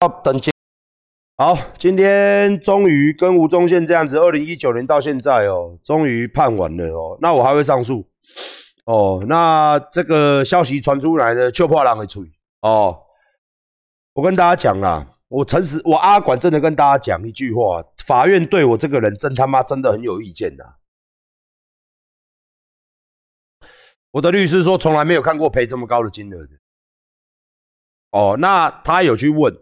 [0.00, 0.50] 要等结。
[1.36, 7.18] 好，今天终于跟吴宗宪这样子，二零一九年到现在哦，终于判完了哦。
[7.20, 8.06] 那我还会上诉
[8.86, 9.22] 哦。
[9.28, 12.22] 那这个消息传出来的，就怕人会吹
[12.62, 12.98] 哦。
[14.14, 20.64] 我跟大家讲啦，我诚实，我阿管真的跟大家讲一句话：法院对我这个人真他妈真的很有意见呐。
[24.12, 26.48] 我的律师说，从来没有看过赔这么高的金额的。
[28.10, 29.56] 哦，那他有去问，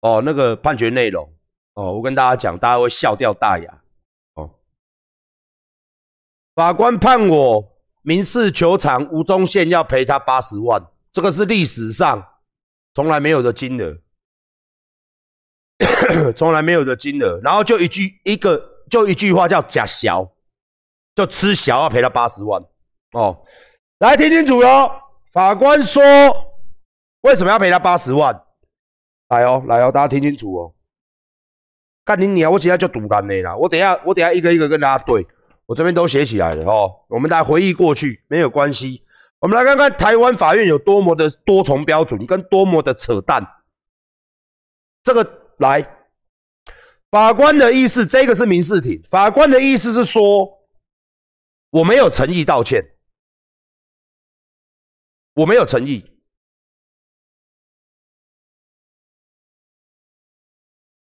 [0.00, 1.28] 哦，那个判决内容，
[1.74, 3.82] 哦，我跟大家讲，大家会笑掉大牙。
[4.34, 4.50] 哦，
[6.54, 10.80] 法官判我民事求偿吴宗宪要赔他八十万，
[11.10, 12.26] 这个是历史上
[12.94, 13.98] 从来没有的金额，
[16.36, 17.40] 从来没有的金额。
[17.42, 20.30] 然后就一句一个，就一句话叫假小，
[21.14, 22.62] 就吃小要赔他八十万。
[23.12, 23.44] 哦，
[23.98, 24.90] 来听清楚哟，
[25.32, 26.02] 法官说。
[27.22, 28.44] 为什么要赔他八十万？
[29.28, 30.74] 来哦，来哦，大家听清楚哦。
[32.04, 32.50] 干你娘！
[32.50, 33.54] 我现在就赌干你啦。
[33.54, 35.26] 我等下，我等下一个一个跟大家对。
[35.66, 37.04] 我这边都写起来了哦。
[37.08, 39.04] 我们来回忆过去，没有关系。
[39.40, 43.46] 我们来看看台湾法院有多么的多重标准，跟多么的扯淡。
[45.02, 45.86] 这个来，
[47.10, 49.02] 法官的意思，这个是民事庭。
[49.10, 50.48] 法官的意思是说，
[51.68, 52.82] 我没有诚意道歉，
[55.34, 56.17] 我没有诚意。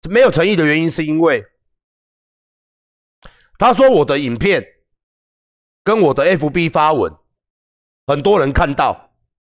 [0.09, 1.45] 没有诚意的原因是因为，
[3.59, 4.65] 他说我的影片
[5.83, 7.13] 跟我的 FB 发文，
[8.07, 9.11] 很多人看到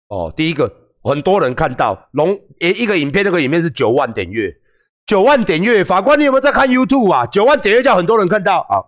[0.09, 0.33] 哦。
[0.37, 0.71] 第一个，
[1.03, 4.55] 很多人看到龙诶，一个影片，那个影片是九万点阅，
[5.07, 5.83] 九万点阅。
[5.83, 7.27] 法官，你有没有在看 YouTube 啊？
[7.27, 8.79] 九万点阅叫很多人看到啊。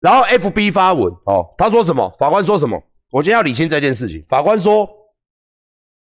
[0.00, 2.10] 然后 FB 发文哦，他说什么？
[2.18, 2.82] 法官说什么？
[3.10, 4.24] 我今天要理清这件事情。
[4.28, 4.88] 法官说，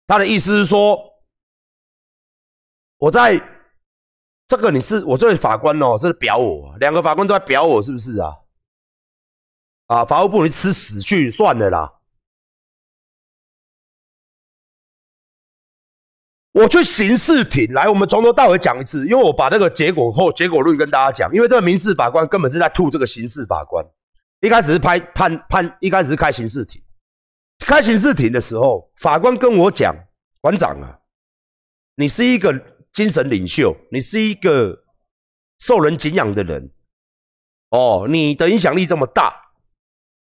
[0.06, 0.99] 他的意思是说，
[2.99, 3.52] 我在。
[4.48, 8.37] 这个你是我这位法官哦，这是表我，两个法官都在表我，是不是啊？
[9.87, 12.00] 啊，法务部你吃屎去算了啦！
[16.53, 23.83] 我去刑事庭来，我们从头到尾讲一次，因为我把那个结果后结果论跟大家讲，因为这个民事法官根本是在吐这个刑事法官。
[24.41, 26.83] 一开始是拍判判，一开始是开刑事庭，
[27.61, 29.95] 开刑事庭的时候，法官跟我讲，
[30.43, 30.99] 馆长啊，
[31.95, 32.53] 你是一个。
[32.92, 34.84] 精神领袖，你是一个
[35.58, 36.70] 受人敬仰的人，
[37.70, 39.34] 哦，你的影响力这么大，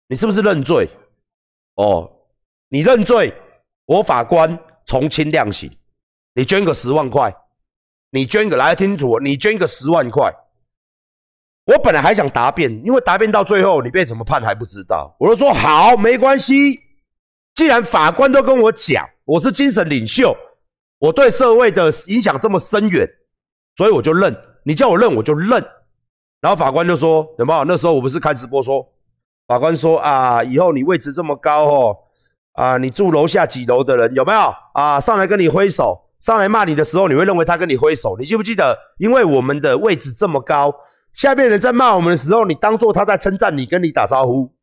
[0.08, 0.90] 你是不是认罪？
[1.76, 2.10] 哦，
[2.70, 3.34] 你认罪，
[3.86, 5.70] 我法官从轻量刑，
[6.36, 7.36] 你捐个十万块，
[8.12, 10.34] 你捐个来听楚，你捐个十万块，
[11.66, 16.80] 我本来还想答辩，因为答辩到最后你被怎么判还不知道，我就说好，没关系，
[17.56, 20.34] 既然法官都跟我讲，我是精神领袖。
[21.04, 23.06] 我对社会的影响这么深远，
[23.76, 24.34] 所以我就认。
[24.64, 25.62] 你叫我认，我就认。
[26.40, 27.66] 然后法官就说：“有没有？
[27.66, 28.88] 那时候我不是开直播说，
[29.46, 31.98] 法官说啊，以后你位置这么高哦，
[32.54, 34.98] 啊，你住楼下几楼的人有没有啊？
[34.98, 38.16] 上来跟你挥手，上来骂你的时候，你会认为他跟你挥手？
[38.18, 38.78] 你记不记得？
[38.98, 40.74] 因为我们的位置这么高，
[41.12, 44.54] 下面人在骂我们的时候，你当做他在称赞你，跟你打招呼，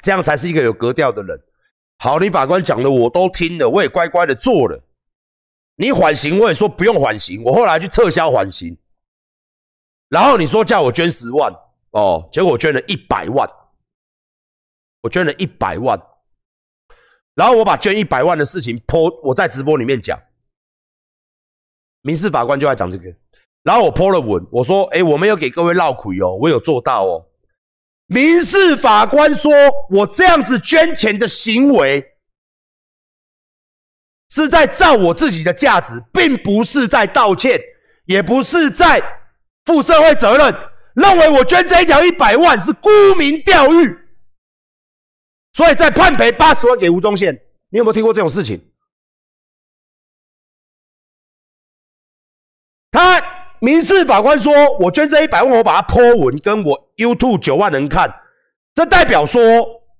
[0.00, 1.38] 这样才是一个有格调的人。
[1.98, 4.84] 好，你法官讲的我都听了，我也乖乖的做了。”
[5.80, 7.42] 你缓刑，我也说不用缓刑。
[7.42, 8.76] 我后来去撤销缓刑，
[10.10, 11.50] 然后你说叫我捐十万
[11.92, 13.48] 哦，结果我捐了一百万，
[15.00, 15.98] 我捐了一百万，
[17.34, 20.20] 然后我把捐一百万的事情泼我在直播里面讲，
[22.02, 23.10] 民事法官就在讲这个，
[23.62, 27.26] 然后我泼了文，我说哎，我没有给各位闹苦哦，我有做到哦。
[28.04, 29.50] 民事法官说
[29.88, 32.06] 我这样子捐钱的行为。
[34.30, 37.60] 是在照我自己的价值，并不是在道歉，
[38.06, 39.02] 也不是在
[39.64, 40.54] 负社会责任。
[40.94, 43.96] 认为我捐这一条一百万是沽名钓誉，
[45.52, 47.32] 所以在判赔八十万给吴宗宪。
[47.70, 48.60] 你有没有听过这种事情？
[52.90, 53.22] 他
[53.60, 58.12] 民事法官说，我捐这一百万，我把它泼文，跟我 YouTube 九万人看，
[58.74, 59.40] 这代表说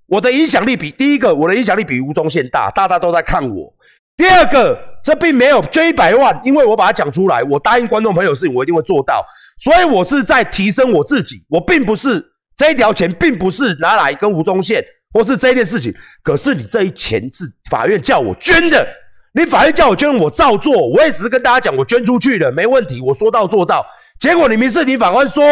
[0.06, 3.72] 我的影响力比第一个，我的影响力比吴宗宪大，大家都在看我。
[4.20, 9.24] 第二个，这并没有捐一百万，因为我把它讲出来，我答应观众朋友的事情，我一定会做到，
[9.58, 12.22] 所以我是在提升我自己，我并不是
[12.54, 14.84] 这一条钱，并不是拿来跟吴宗宪
[15.14, 18.86] 或是这件事情，可是你这一钱是法院叫我捐的，
[19.32, 23.82] 你法院叫我捐，我照做，我也只是跟大家讲，我捐出去了，没问题，我说到做到，
[24.20, 25.42] 结果你民事庭法官说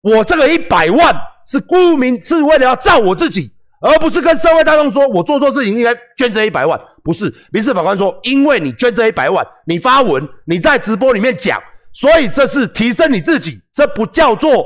[0.00, 1.14] 我这个一百万
[1.46, 3.52] 是沽名，是为了要照我自己，
[3.82, 6.80] 而不是跟社会大众说我做错事情应该捐这一百万。
[7.04, 11.60] 不是，民事法官说，因为你捐这一百万，你发文，你在直播里面讲，
[11.92, 14.64] 所以这是提升你自己，这不叫做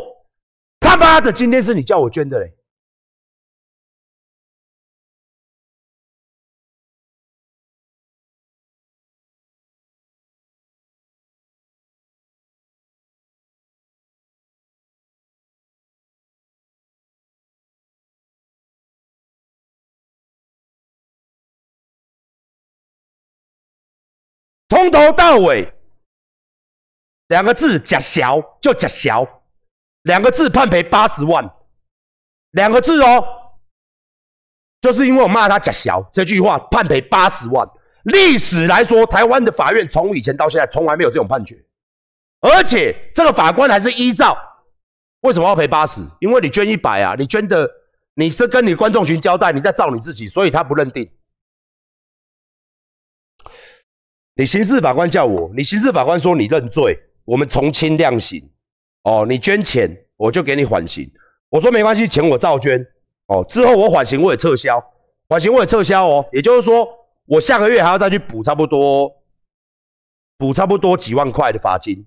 [0.78, 2.52] 他妈的，今天是你叫我捐的嘞。
[24.68, 25.72] 从头到尾，
[27.28, 29.42] 两个字假小就假小，
[30.02, 31.48] 两个字判赔八十万，
[32.50, 33.24] 两个字哦，
[34.80, 37.68] 就是因为我骂他假小这句话判赔八十万。
[38.04, 41.56] 历史来说，台湾的法院从以前到现在从来没有这种判决，
[42.40, 44.36] 而且这个法官还是依照
[45.22, 46.02] 为什么要赔八十？
[46.20, 47.68] 因为你捐一百啊，你捐的
[48.14, 51.08] 你是跟你观众群交代，你在照你自己，所以他不认定。
[54.36, 56.94] 你刑事法官叫我，你刑事法官说你认罪，
[57.24, 58.46] 我们从轻量刑。
[59.04, 61.10] 哦，你捐钱，我就给你缓刑。
[61.48, 62.84] 我说没关系，钱我照捐。
[63.28, 64.82] 哦，之后我缓刑我也撤销，
[65.28, 66.28] 缓刑我也撤销哦。
[66.32, 66.86] 也就是说，
[67.24, 69.10] 我下个月还要再去补差不多，
[70.36, 72.04] 补差不多几万块的罚金。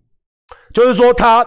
[0.71, 1.43] 就是说，他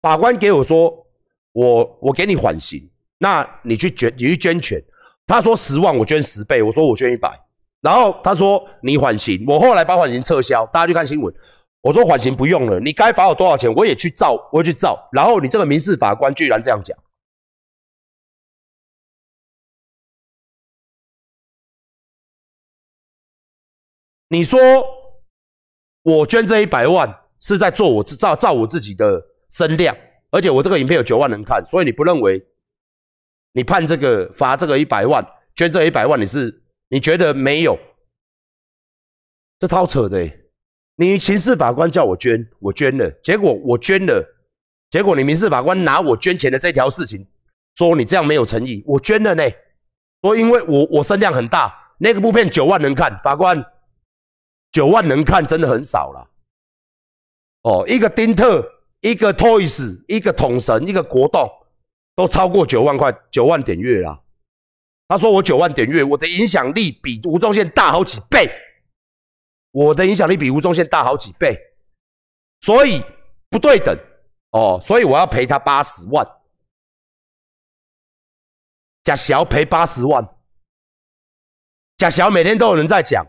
[0.00, 1.04] 法官给我说，
[1.52, 4.80] 我我给你缓刑，那你去捐，你去捐钱。
[5.26, 6.62] 他说十万，我捐十倍。
[6.62, 7.28] 我说我捐一百。
[7.82, 11.34] 然后他说你缓刑，我后来把缓刑撤销，大家去看新闻。
[11.80, 15.08] 我说缓刑不用了，你该罚我多少钱，我也去照，我也去照。
[15.10, 16.96] 然后你这个民事法官居然这样讲，
[24.28, 24.60] 你说
[26.04, 29.20] 我捐这一百万是在做我自照照我自己的
[29.50, 29.96] 声量，
[30.30, 32.46] 而且我这个影片有九万人看，所以你不认为
[33.54, 35.26] 你判这个罚这个一百万，
[35.56, 36.61] 捐这一百万你是？
[36.92, 37.78] 你觉得没有？
[39.58, 40.30] 这套扯的！
[40.96, 44.22] 你刑事法官叫我捐，我捐了，结果我捐了，
[44.90, 47.26] 结果你民事法官拿我捐钱的这条事情
[47.76, 48.84] 说你这样没有诚意。
[48.86, 49.42] 我捐了呢，
[50.20, 53.64] 说因为我我声量很大，那个部片九万人看，法官
[54.70, 56.28] 九万人看真的很少了。
[57.62, 58.62] 哦，一个丁特，
[59.00, 61.50] 一个 Toys，一个统神，一个国栋，
[62.14, 64.22] 都超过九万块，九万点阅了。
[65.12, 68.50] 他说我九万点阅，我的影响力比吴宗宪大好几倍，
[69.70, 71.54] 我的影响力比吴宗宪大好几倍，
[72.62, 73.04] 所以
[73.50, 73.94] 不对等。
[74.52, 76.26] 哦，所以我要赔他八十万，
[79.02, 80.26] 贾小赔八十万，
[81.98, 83.22] 贾小每天都有人在讲，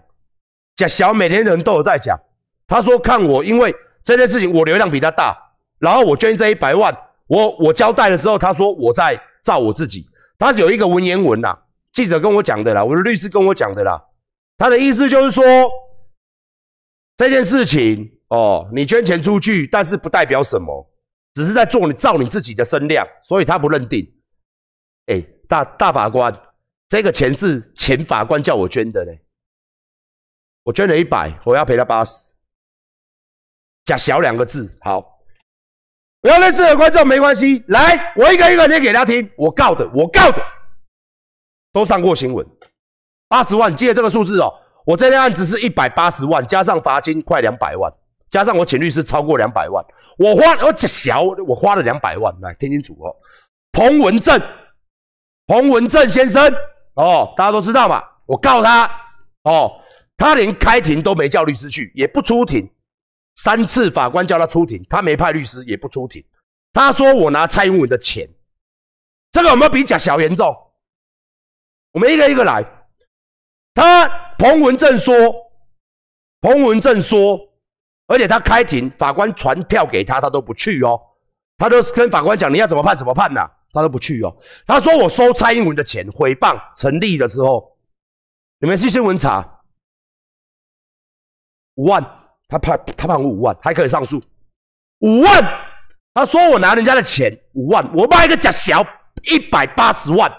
[0.77, 2.17] 贾小每天人都有在讲，
[2.65, 5.37] 他说看我，因为这件事情我流量比他大，
[5.79, 6.97] 然后我捐这一百万，
[7.27, 10.07] 我我交代了之后，他说我在照我自己，
[10.37, 11.59] 他有一个文言文呐。
[11.93, 14.03] 记者跟我讲的啦，我的律师跟我讲的啦，
[14.57, 15.43] 他的意思就是说，
[17.15, 20.91] 这件事情哦，你捐钱出去，但是不代表什么，
[21.35, 24.11] 只是在做你照你自己的身量，所以他不认定。
[25.05, 26.35] 哎，大大法官，
[26.89, 29.21] 这个钱是前法官叫我捐的嘞，
[30.63, 32.33] 我捐了一百，我要赔他八十，
[33.85, 35.17] 加小两个字，好，
[36.21, 40.43] 不要认识的观众没关系，来，我一个一个念给他听，我告的，我告的。
[41.73, 42.45] 都上过新闻，
[43.27, 44.53] 八十万，记得这个数字哦。
[44.85, 47.91] 我这件案子是一百八十万，加上罚金快两百万，
[48.29, 49.83] 加上我请律师超过两百万，
[50.17, 53.15] 我花我小我花了两百万，来听清楚哦。
[53.71, 54.39] 彭文正，
[55.47, 56.53] 彭文正先生
[56.93, 58.03] 哦，大家都知道嘛。
[58.25, 58.89] 我告他
[59.43, 59.71] 哦，
[60.15, 62.69] 他连开庭都没叫律师去，也不出庭，
[63.35, 66.23] 三次法官叫他出庭，他没派律师，也不出庭。
[66.71, 68.29] 他说我拿蔡英文的钱，
[69.31, 70.55] 这个有没有比假小严重？
[71.93, 72.63] 我们一个一个来。
[73.73, 74.07] 他
[74.37, 75.15] 彭文正说，
[76.41, 77.39] 彭文正说，
[78.05, 80.99] 而且他开庭，法官传票给他，他都不去哦。
[81.57, 84.35] 他都跟法官讲，你要怎么判怎么判呐，他都不去哦。
[84.67, 87.77] 他说我收蔡英文的钱，诽谤成立了之后，
[88.59, 89.61] 你们去新闻查，
[91.75, 92.03] 五万，
[92.47, 94.21] 他判他判我五万，还可以上诉，
[94.99, 95.41] 五万。
[96.13, 98.85] 他说我拿人家的钱五万，我卖一个假小
[99.31, 100.31] 一百八十万。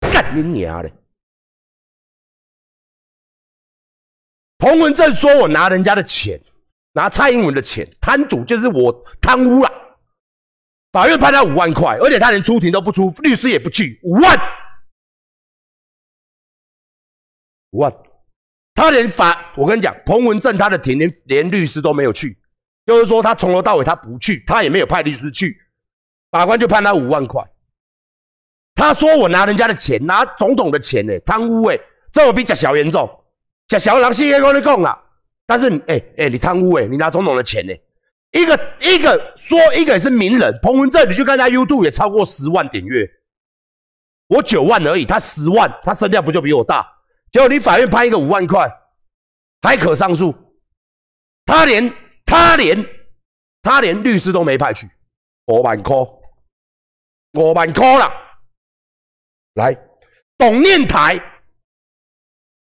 [0.00, 0.90] 干你娘的！
[4.58, 6.40] 彭文正说我拿人家的钱，
[6.92, 9.70] 拿蔡英文的钱贪赌，就是我贪污了。
[10.92, 14.38] 法院判他五万块，而且他连出庭都不出，律师也不去，五万，
[17.70, 17.92] 五万。
[18.74, 22.38] 他连法，我跟你讲，彭文正他的庭连连律师都没有去，
[22.86, 25.60] 就是说他从头到尾他不去，他也没有派律师去，
[26.30, 27.42] 法官就判他五万块。
[28.76, 31.78] 他说我拿人家的钱，拿总统的钱呢，贪污哎，
[32.12, 33.10] 这我比假小严重，
[33.66, 35.02] 假小狼西跟我你讲啦。
[35.46, 37.72] 但是哎哎，你贪污哎，你拿总统的钱呢？
[38.32, 43.08] 一个一个说一个也是名人，彭文正，你去看他 YouTube 也超过十万点阅，
[44.28, 46.86] 我九万而已，他十万，他身价不就比我大？
[47.32, 48.70] 结果你法院判一个五万块，
[49.62, 50.34] 还可上诉，
[51.46, 51.90] 他连
[52.26, 52.86] 他连
[53.62, 54.86] 他连律师都没派去，
[55.46, 55.96] 五万块，
[57.32, 58.25] 五万块了。
[59.56, 59.76] 来，
[60.38, 61.18] 董念台，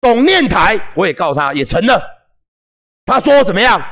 [0.00, 2.00] 董念台，我也告他，也成了。
[3.04, 3.82] 他说怎么样？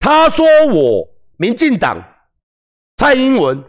[0.00, 1.96] 他说我民进党
[2.96, 3.62] 蔡英文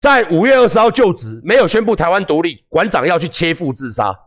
[0.00, 4.18] 在五月二十号就职，没有宣布台湾独立，馆长要去切腹自杀。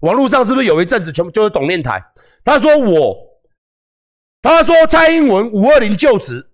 [0.00, 2.02] 网络上是不是有一阵子全部就是董念台？
[2.42, 3.14] 他说我，
[4.40, 6.50] 他说蔡英文五二零就职，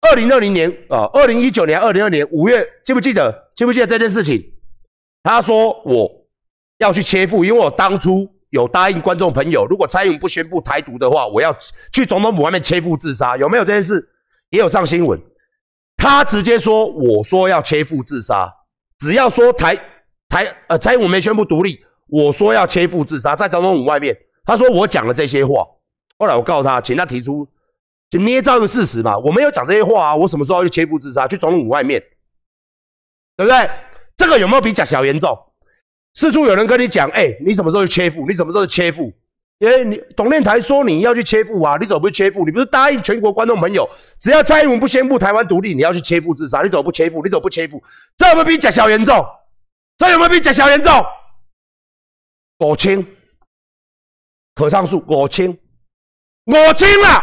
[0.00, 3.50] 二零二零年啊，二零一九年、二零二年五月，记不记得？
[3.56, 4.53] 记不记得这件事情？
[5.24, 6.08] 他说我
[6.78, 11.52] 要去切腹，因为我当初有答应观众朋友，如果蔡英文不宣布台独的话，我要
[11.92, 13.36] 去总统府外面切腹自杀。
[13.36, 14.08] 有没有这件事？
[14.50, 15.20] 也有上新闻。
[15.96, 18.52] 他直接说我说要切腹自杀，
[18.98, 19.74] 只要说台
[20.28, 21.80] 台呃蔡英文没宣布独立。
[22.06, 24.14] 我说要切腹自杀，在总统府外面，
[24.44, 25.66] 他说我讲了这些话。
[26.18, 27.48] 后来我告诉他，请他提出，
[28.10, 29.16] 就捏造一个事实嘛。
[29.16, 31.26] 我没有讲这些话啊，我什么时候要去切腹自杀？
[31.26, 31.98] 去总统府外面，
[33.38, 33.70] 对不对？
[34.24, 35.38] 这个有没有比假小严重？
[36.14, 38.26] 四处有人跟你讲，哎，你什么时候去切腹？
[38.26, 39.12] 你什么时候切腹？
[39.58, 42.42] 哎，你董念台说你要去切腹啊，你怎么不去切腹？
[42.46, 43.86] 你不是答应全国观众朋友，
[44.18, 46.62] 只要蔡英文不宣布台湾独立，你要去切腹自杀？
[46.62, 47.22] 你怎么不切腹？
[47.22, 47.82] 你怎么不切腹？
[48.16, 49.22] 这有没有比假小严重？
[49.98, 50.90] 这有没有比假小严重？
[52.60, 53.06] 五千，
[54.54, 57.22] 可上诉五千，五千啊！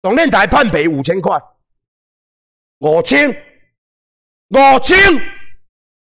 [0.00, 1.38] 总电台判赔五千块，
[2.78, 3.30] 五千，
[4.48, 4.96] 五千，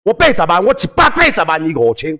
[0.03, 2.17] 我八十万，我一百八十万，你五千。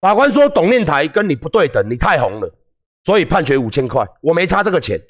[0.00, 2.52] 法官说董念台跟你不对等，你太红了，
[3.04, 5.00] 所以判决五千块，我没差这个钱。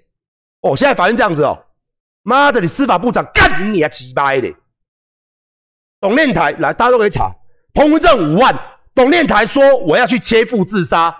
[0.62, 1.66] 哦，现在法院这样子哦。
[2.22, 2.60] 妈的！
[2.60, 4.54] 你司法部长干你啊，鸡掰的！
[6.00, 7.34] 董念台来，大家都可以查。
[7.72, 8.54] 彭文正五万，
[8.94, 11.16] 董念台说我要去切腹自杀，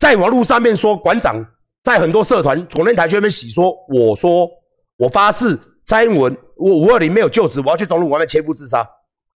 [0.00, 1.44] 在网络上面说馆长
[1.86, 4.50] 在很多社团董念台去那边洗，说我说
[4.96, 8.84] 我发誓蔡英文我五二零没有就职，我要去总统外面切腹自杀，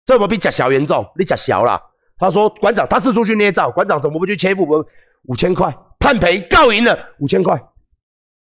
[0.04, 1.04] 这不比假小严重？
[1.18, 1.82] 你假小啦！
[2.16, 4.64] 他说馆长他四处去捏造，馆长怎么不去切腹？
[4.64, 4.86] 我
[5.24, 7.60] 五千块判赔告赢了五千块，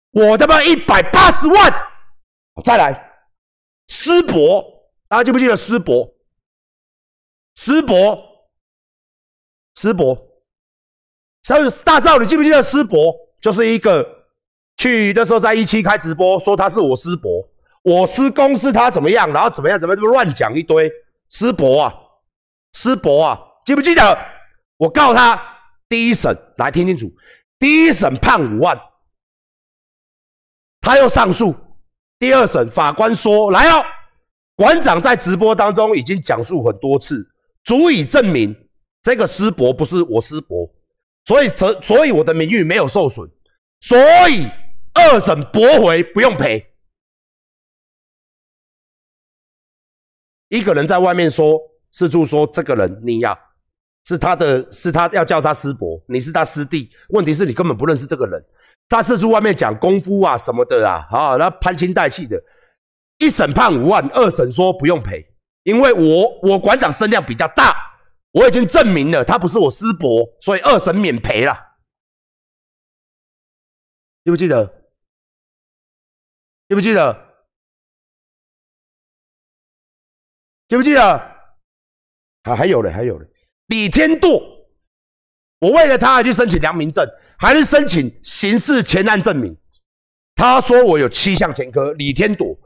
[0.09, 1.71] 我他妈一百八十万！
[2.65, 3.11] 再来，
[3.89, 4.65] 师伯，
[5.07, 6.11] 大家记不记得师伯？
[7.53, 8.17] 师伯，
[9.75, 10.17] 师伯，
[11.43, 13.13] 少大少，你记不记得师伯？
[13.43, 14.07] 就是一个
[14.77, 17.45] 去那时候在一期开直播，说他是我师伯，
[17.81, 20.89] 我师公司他怎么样，然后怎么样，怎么怎么乱讲一堆。
[21.29, 21.93] 师伯啊，
[22.71, 24.17] 师伯啊，记不记得？
[24.77, 25.37] 我告他，
[25.89, 27.11] 第一审来听清楚，
[27.59, 28.79] 第一审判五万，
[30.79, 31.53] 他又上诉。
[32.19, 33.83] 第二审法官说：“来哦，
[34.55, 37.27] 馆长在直播当中已经讲述很多次，
[37.65, 38.55] 足以证明
[39.01, 40.65] 这个师伯不是我师伯，
[41.25, 43.29] 所以则所以我的名誉没有受损，
[43.79, 43.97] 所
[44.29, 44.47] 以
[44.93, 46.73] 二审驳回不用赔。
[50.49, 51.59] 一个人在外面说，
[51.91, 53.37] 四处说这个人你呀
[54.05, 58.43] 是他的，是他要叫他师伯，你是他师弟，问题是你根本不认识这个人。”
[58.89, 62.39] 他四处外面讲功夫啊什么的啊，啊，那攀亲带气的，
[63.17, 65.25] 一审判五万，二审说不用赔，
[65.63, 67.73] 因为我我馆长声量比较大，
[68.33, 71.57] 我已经证明了他不是我师伯，所以二审免赔了。
[74.25, 74.65] 记不记得？
[76.67, 77.13] 记不记得？
[80.67, 81.01] 记不记得？
[82.43, 83.27] 还还有嘞，还有嘞，
[83.67, 84.41] 李天度，
[85.59, 87.07] 我为了他还去申请良民证。
[87.37, 89.53] 还是申请刑事前案证明。
[90.33, 91.91] 他说我有七项前科。
[91.93, 92.57] 李天朵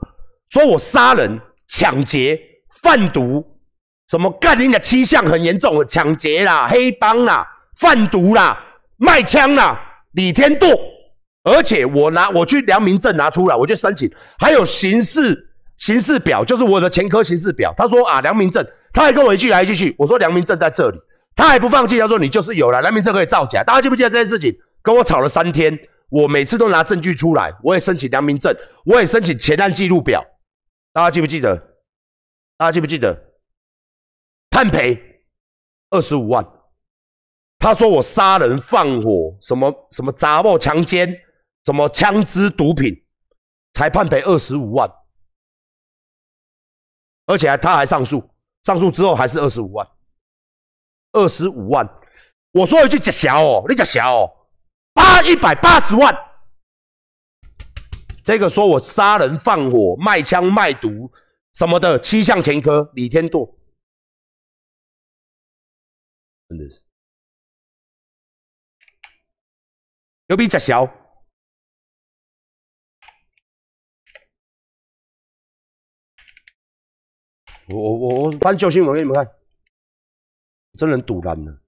[0.50, 2.40] 说我杀人、抢劫、
[2.84, 3.57] 贩毒，
[4.10, 7.48] 什么干你的七项很严重，抢劫啦、黑帮啦、
[7.80, 8.58] 贩毒啦、
[8.98, 9.80] 卖枪啦。
[10.14, 10.70] 李天朵，
[11.44, 17.74] 而且我拿我去良民证拿出来，我去申请，还有刑事刑事表，就是我的前科刑事表。
[17.78, 19.94] 他说啊，良民证，他还跟我一句来一句去。
[20.00, 20.98] 我说良民证在这里，
[21.36, 22.00] 他还不放弃。
[22.00, 23.62] 他说你就是有了良民证可以造假。
[23.64, 24.56] 大家记不记得这件事情？
[24.82, 25.78] 跟我吵了三天，
[26.10, 30.26] 我每次都拿证据出来，我也申请良民证，我也申请前案记录表，
[30.94, 31.56] 大家记不记得？
[32.58, 33.27] 大家记不记得？
[34.58, 35.00] 判赔
[35.92, 36.44] 二十五万。
[37.60, 41.08] 他说我杀人放火，什么什么杂暴强奸，
[41.64, 42.92] 什么枪支毒品，
[43.74, 44.92] 才判赔二十五万，
[47.28, 48.28] 而且他还上诉，
[48.64, 49.88] 上诉之后还是二十五万，
[51.12, 51.88] 二十五万。
[52.54, 54.32] 我说一句假小哦，你假小哦，
[54.92, 56.18] 八一百八十万。
[58.24, 61.12] 这个说我杀人放火、卖枪卖毒
[61.54, 63.56] 什么的，七项前科，李天度，
[66.50, 66.82] 真的是
[70.27, 70.84] 有比假小。
[77.70, 79.30] 我我我翻旧新闻给你们看，
[80.77, 81.62] 真人堵拦了。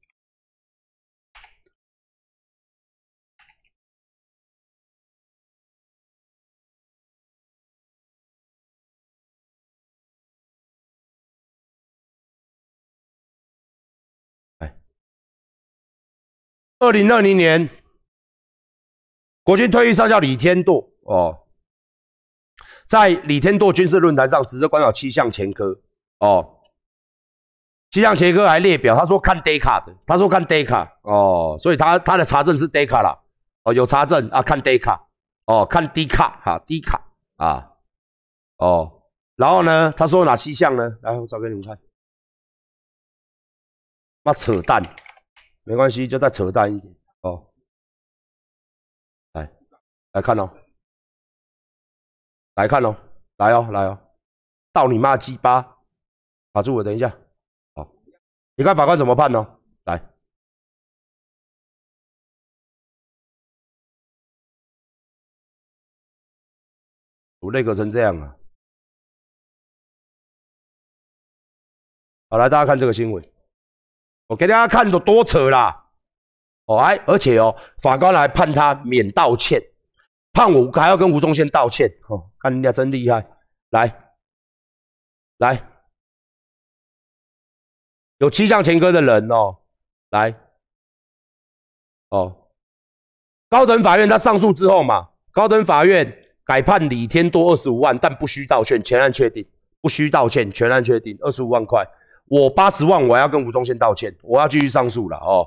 [16.79, 17.69] 二零二零年，
[19.43, 21.47] 国军退役上校李天舵哦，
[22.87, 25.81] 在李天舵军事论坛上指责官长七项前科
[26.19, 26.61] 哦，
[27.91, 33.13] 七项前科还列表，他说看 d a 卡的，他说看 d a 卡哦，所以他他的查证是 d a 卡啦
[33.63, 35.05] 哦，有查证啊，看 d a 卡
[35.47, 37.71] 哦，看 D 卡哈 D 卡啊
[38.57, 39.01] 哦，
[39.35, 40.97] 然后呢，他说哪七项呢？
[41.01, 41.77] 来，我找给你们看，
[44.23, 44.81] 妈扯淡。
[45.69, 47.53] 没关系，就再扯淡一点哦。
[49.33, 49.53] 来，
[50.13, 50.49] 来看哦，
[52.55, 52.97] 来看哦，
[53.37, 54.17] 来哦，来哦，
[54.73, 55.61] 到你妈鸡巴！
[56.53, 57.15] 卡住我，等一下。
[57.75, 57.87] 好，
[58.55, 59.59] 你看法官怎么判呢？
[59.83, 60.11] 来，
[67.41, 68.35] 我内阁成这样啊！
[72.29, 73.23] 好，来大家看这个新闻。
[74.29, 75.87] 我给大家看的多扯啦！
[76.65, 79.59] 哦，哎，而且哦，法官来判他免道歉，
[80.33, 81.91] 判我还要跟吴宗宪道歉。
[82.07, 83.27] 哦，看人家真厉害！
[83.71, 84.13] 来，
[85.39, 85.67] 来，
[88.19, 89.57] 有七项前科的人哦，
[90.11, 90.39] 来，
[92.09, 92.49] 哦，
[93.49, 99.43] 高等法院他上诉之后嘛，高等法院改判李天多二十五万，但不需道歉，全案确定，
[99.81, 101.83] 不需道歉，全案确定，二十五万块。
[102.29, 105.45] 我八十万，我要跟吴宗宪道歉，我要继续上诉了哦。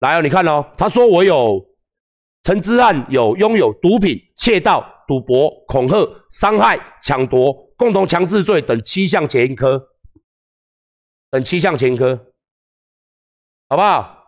[0.00, 1.64] 来哦，你看哦，他说我有
[2.42, 9.82] 陈之案有拥有毒品、窃盗、赌博、恐吓、伤害、抢夺、共同强制罪等七项前科，
[11.30, 12.26] 等七项前科，
[13.70, 14.18] 好不好？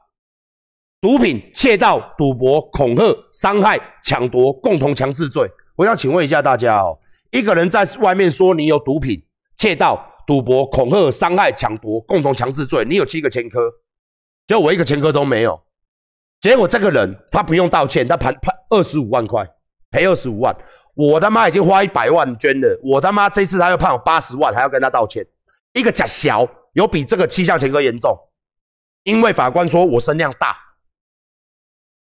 [0.98, 6.98] 毒品、窃盗、赌博、恐吓、伤害、抢夺、共同强制罪，我想请问一下大家哦，
[7.32, 9.22] 一个人在外面说你有毒品、
[9.58, 10.15] 窃盗。
[10.26, 13.72] 赌博、恐吓、伤害、抢夺、共同强制罪，你有七个前科，
[14.46, 15.60] 就我一个前科都没有。
[16.40, 19.48] 结果这个人他不用道歉，他判判二十五万块，
[19.90, 20.56] 赔二十五万。
[20.94, 25.26] 我他妈已经花一百万捐了，我他妈这次他又判我八十万，还要跟他道歉。
[25.72, 28.18] 一个假小有比这个七项前科严重，
[29.04, 30.56] 因为法官说我声量大，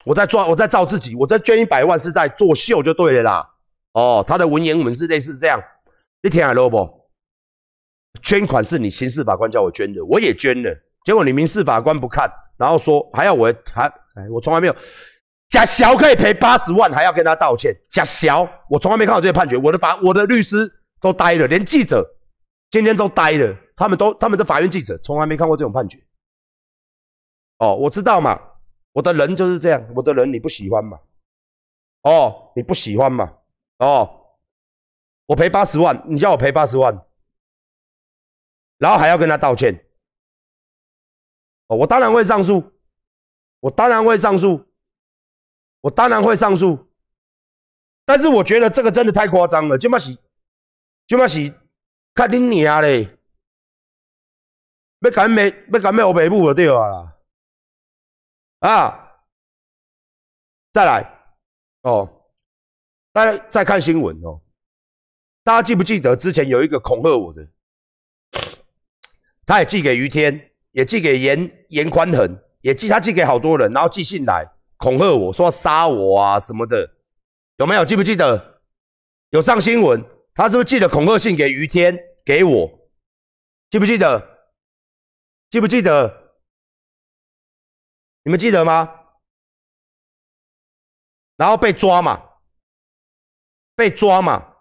[0.05, 3.51] 我在抓我在造自己，我在捐一百万是在作秀就对了啦。
[3.93, 5.61] 哦，他的文言文是类似这样，
[6.23, 6.98] 你听下了不？
[8.23, 14.77] 捐款是你刑事法官叫我捐的，我也捐了，结果你民事法官不看，然后说还要我还哎，我从来没有
[15.49, 22.05] 假小可以赔八十万，还要跟他道歉，假小我从来没看到这些判决，我的法我的律师都呆了，连记者
[22.71, 25.99] 今天都呆了，他们都他们的法院记者从来没看过这种判决。
[27.59, 28.40] 哦，我知道嘛，
[28.92, 30.99] 我的人就是这样，我的人你不喜欢嘛？
[32.03, 33.33] 哦，你不喜欢嘛？
[33.79, 34.09] 哦，
[35.27, 37.05] 我赔八十万，你叫我赔八十万。
[38.79, 39.75] 然后还要跟他道歉，
[41.67, 42.73] 哦，我当然会上诉，
[43.61, 44.64] 我当然会上诉，
[45.81, 46.88] 我当然会上诉，
[48.05, 50.17] 但是我觉得这个真的太夸张了，就嘛是，
[51.07, 51.53] 就嘛是，
[52.14, 53.19] 看你娘嘞，
[55.01, 57.19] 要赶咩，要赶咩我北部就对啊啦，
[58.61, 59.23] 啊，
[60.73, 61.05] 再来，
[61.83, 62.09] 哦，
[63.12, 64.41] 大家再看新闻哦，
[65.43, 67.49] 大家记不记得之前有一个恐吓我的？
[69.49, 76.87] 他也寄给于天，也寄给严严宽恒，也寄他寄给好多人，然后寄信来恐吓我说杀我啊什么的，
[77.57, 78.61] 有没有记不记得？
[79.31, 82.91] 有上新闻，他是不是寄了恐吓信给于天给我？
[83.71, 84.51] 记不记得？
[85.49, 86.35] 记不记得？
[88.25, 88.95] 你们记得吗？
[91.37, 92.23] 然后被抓嘛，
[93.75, 94.57] 被抓嘛，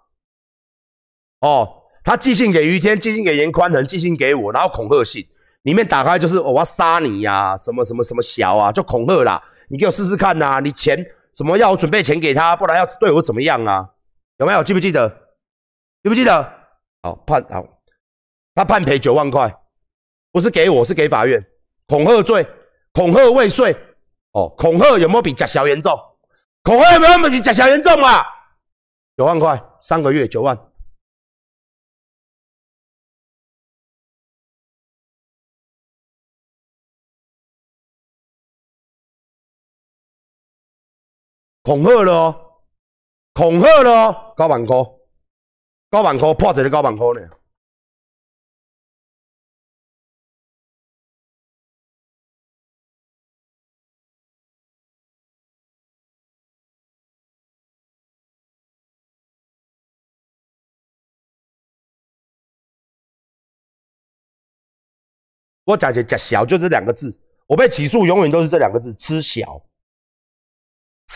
[1.42, 1.77] 哦。
[2.08, 5.28] 他寄信给于天，寄信给严宽恒，寄信给我，然后恐吓信
[5.64, 9.44] 里面打开就是我要杀你呀，什么什么什么小啊，就恐吓啦。
[9.68, 10.98] 你给我试试看呐，你钱
[11.34, 13.86] 什么要我准备钱给他，不然要对我怎么样啊？
[14.38, 14.64] 有没有？
[14.64, 15.10] 记不记得？
[16.02, 16.54] 记不记得？
[17.04, 17.62] 好判好，
[18.56, 19.54] 他判赔九万块，
[20.32, 21.46] 不是给我，是给法院。
[21.88, 22.48] 恐吓罪，
[22.94, 23.76] 恐吓未遂。
[24.32, 25.94] 哦，恐吓有没有比假小严重？
[26.64, 28.24] 恐吓有没有比假小严重啊？
[29.18, 30.58] 九万块，三个月九万。
[41.68, 42.64] 恐吓了哦，
[43.34, 44.78] 恐吓了哦，九万块，
[45.92, 47.30] 九万块破一个九万块呢。
[65.66, 69.62] 我讲起假小就这两个字，我被起诉永远都是这两个字，吃小，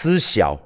[0.01, 0.59] 知晓，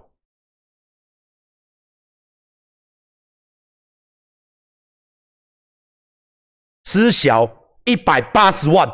[6.84, 7.46] 知晓
[7.84, 8.88] 一百八十万，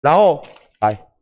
[0.00, 0.42] 然后
[0.80, 1.12] 来，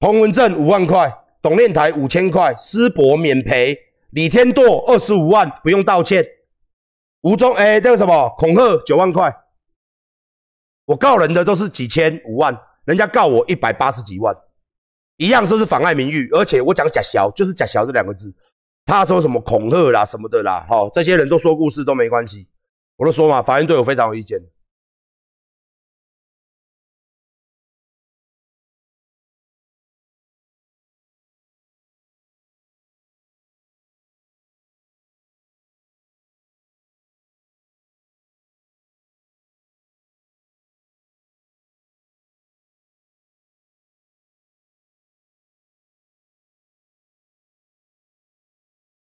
[0.00, 3.76] 彭文正五万块，董念台五千块，施博免赔，
[4.10, 6.26] 李天舵二十五万，不用道歉。
[7.20, 9.32] 吴中哎，那个什么恐吓九万块，
[10.86, 12.52] 我告人的都是几千五万，
[12.86, 14.34] 人家告我一百八十几万，
[15.18, 18.34] 一样说是妨碍名誉，而且我讲假小就是假小这两个字，
[18.86, 22.48] 他说什么恐吓啦什么的啦，好，这些人都说故事都没关系，
[22.96, 24.40] 我都说嘛，法院对我非常有意见。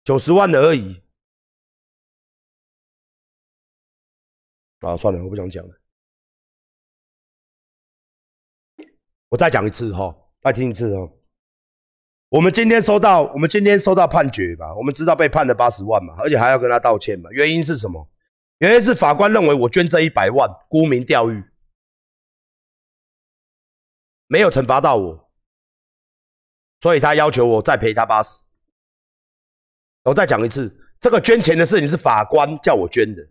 [0.05, 1.01] 九十万的而已，
[4.81, 5.81] 啊，算了，我不想讲了。
[9.29, 11.11] 我再讲一次哈，再听一次哦。
[12.29, 17.31] 我们今天收到，我们今天收到判决吧，我们知道被判了八十万嘛，而且还要跟他道歉嘛。
[17.31, 18.07] 原因是什么？
[18.59, 21.43] 原因是法官认为我捐这一百万沽名钓誉，
[24.27, 25.31] 没有惩罚到我，
[26.81, 28.45] 所以他要求我再赔他八十。
[30.05, 33.27] 我再讲一次，这个捐钱的事情是法官叫我捐的，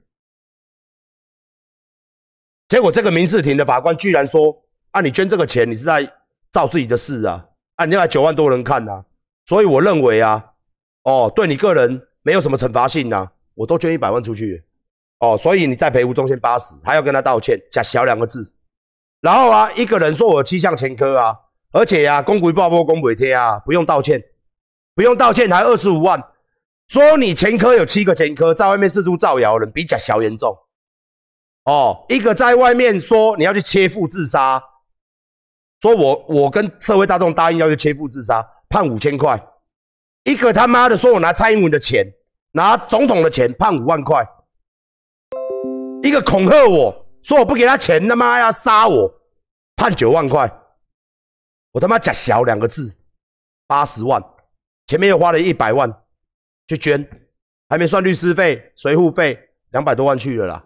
[2.69, 6.13] 结果这个民事庭的法官居然说：“啊，你捐这个钱，你是在
[6.51, 7.47] 造自己的事啊！
[7.77, 9.05] 啊，你那九万多人看呐，
[9.47, 10.53] 所以我认为啊，
[11.05, 14.65] 哦，对你个人没有什么惩罚性呐，我都捐一百万出去，
[15.21, 18.53] 哦，所以你再赔吴宗宪八十，还要跟他道歉，加小两个字，
[19.21, 21.39] 然后啊，一个人说我有七项前科啊，
[21.71, 24.21] 而且呀，公鬼报波公鬼贴啊，不用道歉，
[24.97, 26.21] 不用道歉，还二十五万。”
[26.95, 30.57] 说你前科有七个前科，在外面四处造谣人比假小严重。
[31.65, 34.63] 哦，一个在外面说你要去切腹自杀，
[35.81, 39.37] 说我我跟社会大众答应要去切腹自杀，判五千块；
[40.23, 42.07] 一个他妈的说我拿蔡英文的钱，
[42.53, 44.23] 拿总统的钱，判五万块；
[46.05, 49.13] 一个恐吓我说我不给他钱，他妈要杀我，
[49.75, 50.49] 判九万块。
[51.73, 52.97] 我他妈假小两个字，
[53.67, 54.23] 八十万，
[54.87, 55.93] 前面又花了一百万。
[56.67, 57.07] 去捐，
[57.69, 60.65] 还没算律师费、随护费，两百多万去了啦。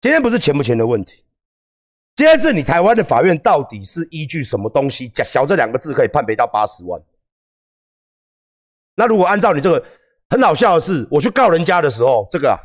[0.00, 1.24] 今天不是钱不钱的问题，
[2.16, 5.08] 今天是你台湾的法院到底是依据什么东西？
[5.08, 7.02] 假小这两个字可以判赔到八十万。
[8.94, 9.86] 那如果按照你这个，
[10.30, 12.58] 很好笑的是，我去告人家的时候，这个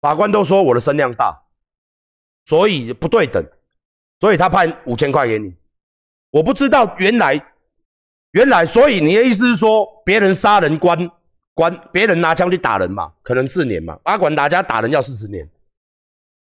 [0.00, 1.42] 法官都说我的声量大，
[2.44, 3.42] 所以不对等，
[4.20, 5.54] 所以他判五千块给你。
[6.30, 7.51] 我不知道原来。
[8.32, 11.10] 原来，所以你的意思是说，别人杀人关
[11.54, 13.98] 关，别人拿枪去打人嘛，可能四年嘛。
[14.04, 15.48] 阿管打家打人要四十年，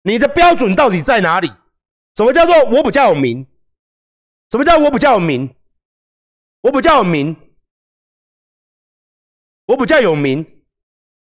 [0.03, 1.51] 你的标准到底在哪里？
[2.15, 3.47] 什么叫做我比较有名？
[4.51, 5.55] 什么叫我比较有名？
[6.61, 7.37] 我比较有名，
[9.67, 10.45] 我比较有名，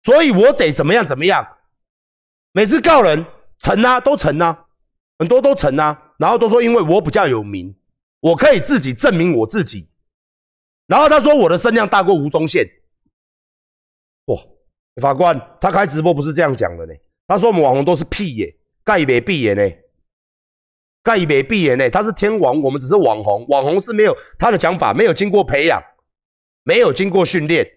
[0.03, 1.47] 所以我得怎么样怎么样？
[2.51, 3.25] 每次告人
[3.59, 4.65] 成啊，都成啊，
[5.19, 7.73] 很多都成啊，然后都说因为我比较有名，
[8.19, 9.88] 我可以自己证明我自己。
[10.89, 12.65] 然后他说我的声量大过吴宗宪，
[14.25, 14.35] 哇！
[14.99, 16.93] 法官他开直播不是这样讲的呢。
[17.27, 19.61] 他说我们网红都是屁耶，盖没闭眼呢，
[21.03, 21.87] 盖没闭眼呢。
[21.91, 25.79] 他是天王，我们只是网红，网红是没有他的讲法，没有经过培养，
[26.63, 27.69] 没有经过训练，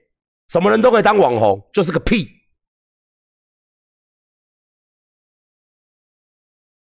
[0.48, 2.26] 什么人都可以当网红，就是个屁。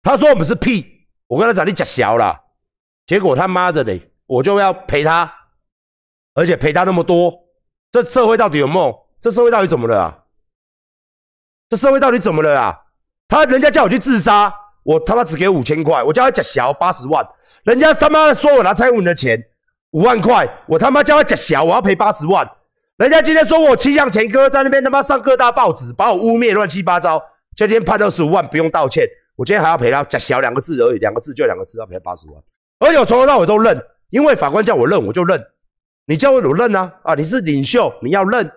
[0.01, 2.41] 他说我们是屁，我跟他讲你假小了，
[3.05, 5.29] 结果他妈的嘞，我就要赔他。
[6.35, 7.33] 而且赔他那么多，
[7.91, 8.95] 这社会到底有没有？
[9.19, 10.19] 这社会到底怎么了啊？
[11.67, 12.77] 这社会到底怎么了啊？
[13.27, 17.27] 他人家叫我去自杀，我他妈只给五千块，我叫他假小八十万，
[17.63, 19.41] 人家他妈说我拿蔡英文的钱
[19.91, 22.47] 五万块，我他妈叫他假小，我要赔八十万。
[22.97, 27.19] 人家今天说我七项前科，在那边他妈上各大报纸把我污蔑乱七八糟，
[27.55, 32.35] 今天判二十五万不用道歉，我今天还要赔他假小两个字而已，两个字就两个字要赔八十万，
[32.79, 35.43] 而且我从头到尾都认，因为法官叫我认我就认，
[36.07, 38.51] 你教会我认啊啊，你是领袖你要认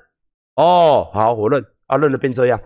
[0.56, 2.60] 哦，好我认啊认了变这样。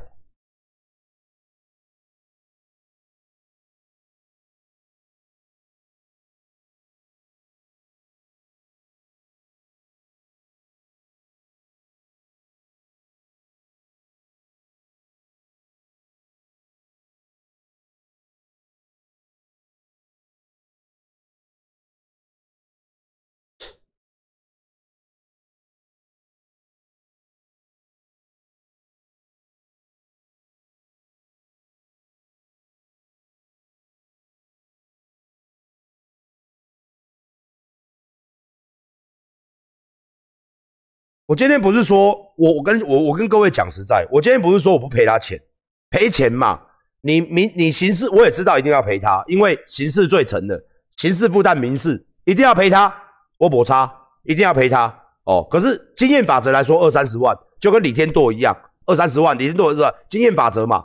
[41.26, 45.40] 我今天不是说我我跟我我跟各位讲实在，我今天不是说我不赔他钱，
[45.88, 46.60] 赔钱嘛，
[47.02, 50.60] 你民你刑事我也知道一定要赔他，因为刑事罪成的，
[50.96, 52.92] 刑事负担民事，一定要赔他，
[53.38, 53.90] 我补差
[54.24, 54.92] 一定要赔他
[55.24, 55.46] 哦。
[55.48, 58.56] 可是经验法则来说，二三十万就跟李天舵一样，
[58.86, 60.84] 二三十万，李天舵是经验法则嘛，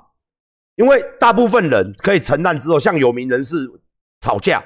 [0.75, 3.67] 因为大部分人可以承担之后，像有名人士
[4.21, 4.63] 吵架，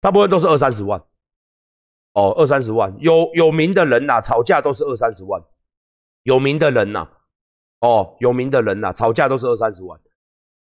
[0.00, 1.02] 大部分都是二三十万。
[2.14, 5.42] 哦，二三十万，有有名的人呐，吵架都是二三十万，
[6.22, 7.08] 有名的人呐，
[7.80, 9.98] 哦，有名的人呐，吵架都是二三十万，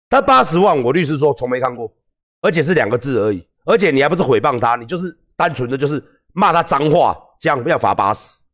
[0.08, 1.92] 他八十万，我律师说从没看过，
[2.40, 6.00] 而且是两个字而已，而且你还不是诽谤他，你就是单纯的就是
[6.32, 8.44] 骂他脏话，这样要罚八十。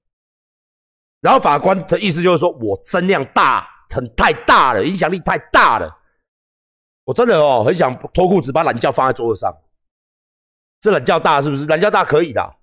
[1.20, 5.94] 然后法官的意思就是说我声量大，很太大了，影响力太大了，
[7.04, 9.54] 我真的哦，很想脱裤子把懒觉放在桌子上，
[10.80, 11.66] 这懒觉大是不是？
[11.66, 12.56] 懒觉大可以的。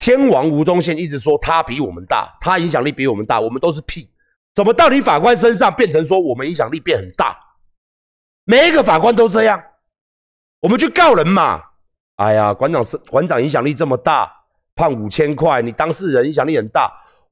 [0.00, 4.10] 天王吴宗宪一直说他比我们大，他影响力比我们大，我们都是屁。
[4.54, 7.38] 怎么到你法官身上变成说我们影响力变很大？
[8.44, 9.62] 每一个法官都这样，
[10.60, 11.62] 我们去告人嘛。
[12.16, 14.30] 哎呀，馆长是馆长影响力这么大，
[14.74, 16.90] 判五千块，你当事人影响力很大，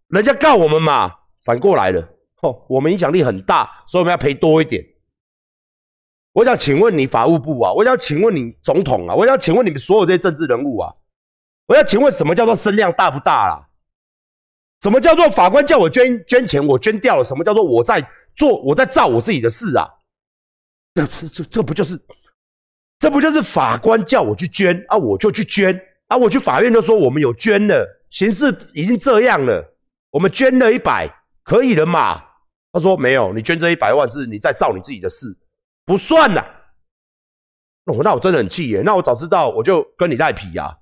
[0.09, 1.13] 人家告我们嘛。
[1.45, 2.01] 反过来了，
[2.43, 4.85] 哦，我们影响力很大，所以我们要赔多一点。
[6.33, 10.93] 我想请问你法务部啊，我想请问你总统啊，我想请问你们所有这些政治人物啊。
[11.69, 13.63] 我要请问，什么叫做声量大不大啦？
[14.83, 17.25] 什么叫做法官叫我捐捐钱，我捐掉了？
[17.25, 18.01] 什么叫做我在
[18.35, 19.87] 做我在造我自己的事啊？
[20.95, 22.01] 这这这不就是，
[22.99, 24.97] 这不就是法官叫我去捐啊？
[24.97, 26.17] 我就去捐啊！
[26.17, 29.77] 我去法院就说我们有捐了，形势已经这样了，
[30.11, 31.07] 我们捐了一百，
[31.45, 32.25] 可以了嘛？
[32.73, 35.27] 他说没有，你捐这一百万是你在造你自己的事，
[35.85, 36.41] 不算呐。
[37.85, 38.83] 哦，那我真的很气耶！
[38.85, 40.79] 那我早知道我就跟你赖皮呀。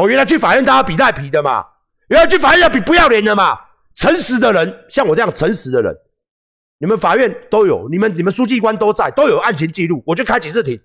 [0.00, 1.62] 哦，原来去法院大家比赖皮的嘛，
[2.08, 3.58] 原来去法院要比不要脸的嘛，
[3.94, 5.94] 诚实的人像我这样诚实的人，
[6.78, 10.80] 你们法院都有，你们你们书记官都在，都有案情记录，我就开几次庭，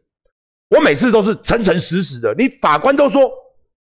[0.70, 3.32] 我每次都是诚诚实实的，你法官都说，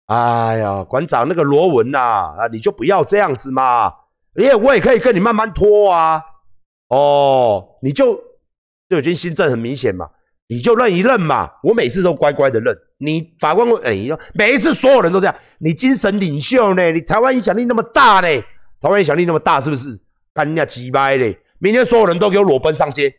[0.06, 3.92] 哎呀，馆长那个罗文呐，啊，你就不要这样子嘛，
[4.36, 6.22] 因为我也可以跟你慢慢拖啊，
[6.90, 8.14] 哦，你就
[8.88, 10.08] 就已经心证很明显嘛。
[10.48, 12.72] 你就认一认嘛，我每次都乖乖的认。
[12.98, 15.34] 你法官会哎，每一次所有人都这样。
[15.58, 16.90] 你精神领袖呢？
[16.92, 18.28] 你台湾影响力那么大呢？
[18.80, 19.98] 台湾影响力那么大，是不是？
[20.34, 21.38] 干人家鸡掰嘞！
[21.58, 23.14] 明天所有人都给我裸奔上街。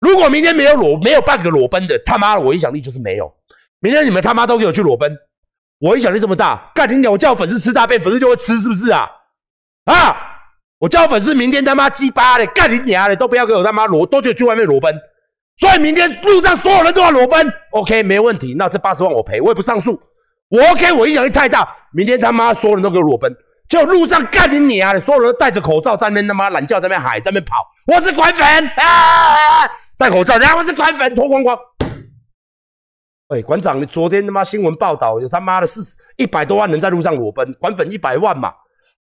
[0.00, 3.32] 如果明天没有裸，没有半个裸奔的，他妈的，我影响力就是没有。
[3.80, 5.16] 明天你们他妈都给我去裸奔，
[5.78, 7.10] 我影响力这么大，干你鸟！
[7.10, 9.08] 我叫粉丝吃大便，粉丝就会吃，是不是啊？
[9.86, 10.16] 啊！
[10.78, 14.94] 我叫粉丝明天他妈鸡巴的，干你娘的，都不要给我他妈裸，都就去外面裸奔。
[15.56, 18.54] 所以明天路上所有人都要裸奔，OK，没问题。
[18.58, 19.98] 那这八十万我赔，我也不上诉。
[20.48, 21.66] 我 OK，我影响力太大。
[21.92, 23.32] 明天他妈所有人都给我裸奔，
[23.68, 24.98] 就路上干你娘的！
[24.98, 27.54] 所有人都戴着口罩在那边他妈懒觉，在那边喊，在那边跑。
[27.86, 28.44] 我是管粉
[28.76, 29.64] 啊，
[29.96, 31.56] 戴口罩，然后我是管粉，脱光光。
[33.28, 35.80] 哎，馆长，你昨天他妈新闻报道有他妈的四
[36.16, 38.52] 一百多万人在路上裸奔，管粉一百万嘛？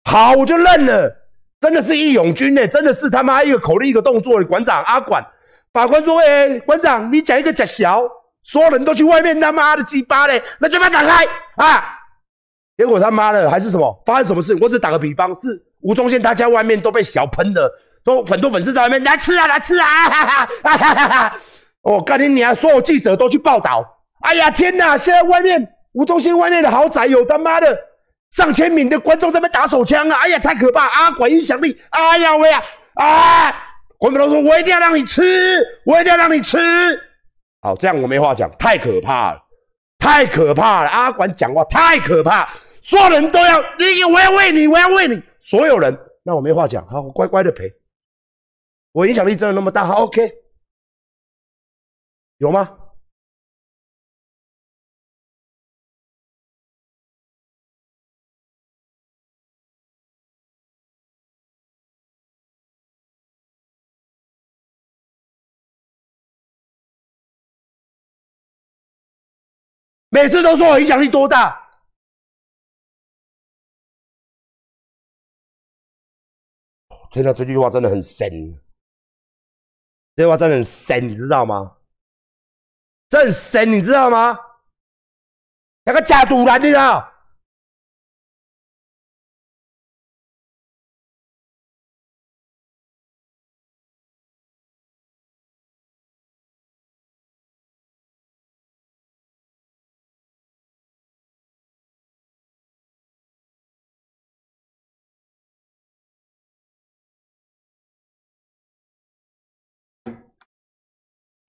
[0.04, 1.12] 好，我就认了，
[1.60, 5.26] 真的是义勇军呢，真的是他妈一个口令一个动作馆长阿管。
[5.74, 8.04] 法官说：“哎，馆长，你讲一个假小，
[8.44, 11.84] 所有人都去外面他妈的鸡巴嘞，那嘴巴打开啊！
[12.78, 14.04] 结果他妈的还是什么？
[14.06, 14.56] 发生什么事？
[14.62, 17.72] 我只打个比方，是吴宗宪他家外面都被小喷了，
[18.04, 19.86] 都很多粉丝在外面来吃啊，来吃啊！
[19.86, 21.38] 哈哈哈哈哈！
[21.82, 23.84] 我告诉你啊，所有记者都去报道。
[24.22, 24.96] 哎呀，天哪！
[24.96, 27.76] 现在外面吴宗宪外面的豪宅有他妈的
[28.32, 30.20] 上千名的观众在那打手枪啊！
[30.22, 30.86] 哎呀，太可怕！
[30.88, 32.64] 阿管影响力，哎呀喂啊！
[32.96, 33.56] 啊！
[34.04, 35.24] 国民党说：“我一定要让你吃，
[35.86, 36.58] 我一定要让你吃。”
[37.64, 39.42] 好，这样我没话讲，太可怕了，
[39.98, 40.90] 太可怕了！
[40.90, 47.72] 阿管讲话太可怕，所有人都要你，我要喂你，我要喂你，所有人，那我没话讲，好，我乖乖的陪。
[48.92, 49.86] 我影响力真的那么大？
[49.86, 50.30] 好，OK，
[52.40, 52.78] 有吗？
[70.24, 71.70] 每次都说我影响力多大？
[77.12, 78.30] 听到这句话真的很神，
[80.16, 81.76] 这句话真的很神，你知道吗？
[83.10, 84.40] 这很深，你知道吗？
[85.84, 87.13] 那个假赌男，你知道？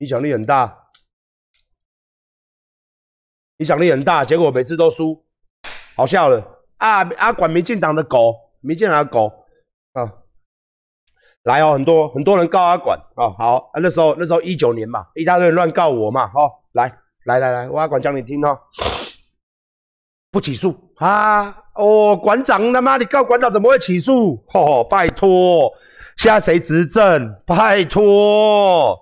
[0.04, 0.90] 影响力很大，
[3.56, 5.24] 影响力很大，结果每次都输，
[5.96, 7.02] 好笑了啊！
[7.14, 9.46] 啊，管民进党的狗，民进党的狗
[9.94, 10.12] 啊，
[11.44, 18.58] 来哦，很多很多人告阿管啊，好，那时候那时候一九年嘛，一大堆人乱告我嘛，哦，来来来来，我阿管讲你听哦，
[20.30, 24.44] 不起诉啊，哦，馆长他妈你告馆长怎么会起诉？
[24.52, 25.72] 哦，拜托，
[26.18, 27.40] 现在谁执政？
[27.46, 29.00] 拜托。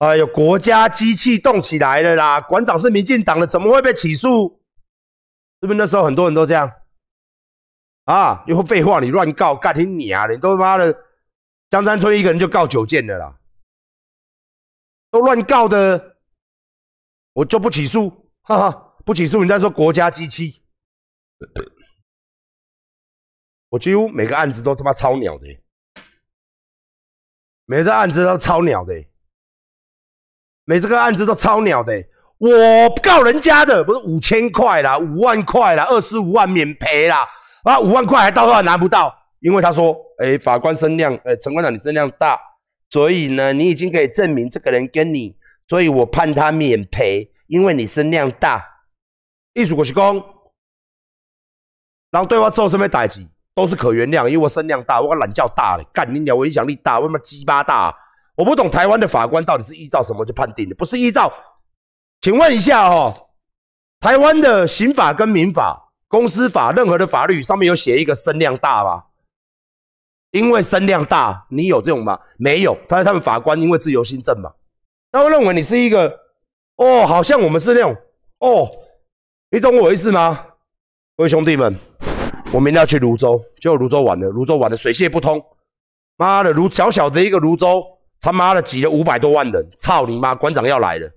[0.00, 2.40] 哎呦，国家机器动起来了啦！
[2.40, 4.62] 馆长是民进党的，怎么会被起诉？
[5.60, 6.72] 是不是那时候很多人都这样？
[8.04, 10.26] 啊，又废话，你乱告，干听你啊！
[10.26, 11.04] 你都他妈的
[11.68, 13.38] 江山村一个人就告九件的啦，
[15.10, 16.16] 都乱告的，
[17.34, 20.62] 我就不起诉，哈哈，不起诉，你再说国家机器，
[23.68, 25.46] 我几乎每个案子都他妈超鸟的，
[27.66, 29.09] 每个案子都超鸟的。
[30.64, 31.92] 每这个案子都超鸟的，
[32.38, 32.48] 我
[33.02, 37.26] 告人家的不是五千块啦，五万块啦，二十五万免赔啦，
[37.64, 42.38] 啊，五万块还到还拿不到，因为他说，哎，法官声量，哎，陈官长你声量大，
[42.88, 48.64] 所以呢，你已经可以证明这个人跟你，所以我判他免赔，因为你声量大。
[49.54, 50.14] 艺术国是讲，
[52.12, 57.92] 然后对我做什么代志都是可原谅，因为我声量大，我懒觉大了，干你鸟，我影响力大，为什么鸡巴大？
[58.40, 60.74] 我不懂台湾的法官到底是依照什么去判定的？
[60.74, 61.30] 不是依照？
[62.22, 63.14] 请问一下哦，
[64.00, 69.04] 台湾的刑法跟民法、公司法，任何的法律上面有写一个声量大吗？
[70.30, 72.18] 因为声量大，你有这种吗？
[72.38, 72.74] 没有。
[72.88, 74.50] 他他们法官因为自由心证嘛，
[75.12, 76.18] 他会认为你是一个
[76.76, 77.94] 哦，好像我们是那种
[78.38, 78.66] 哦，
[79.50, 80.46] 你懂我意思吗？
[81.14, 81.78] 各位兄弟们，
[82.54, 85.44] 我明天要去泸州，结果泸州玩了，泸州玩的水泄不通，
[86.16, 87.84] 妈的，泸小小的一个泸州。
[88.20, 90.34] 他妈的挤了五百多万人，操你妈！
[90.34, 91.10] 馆长要来了，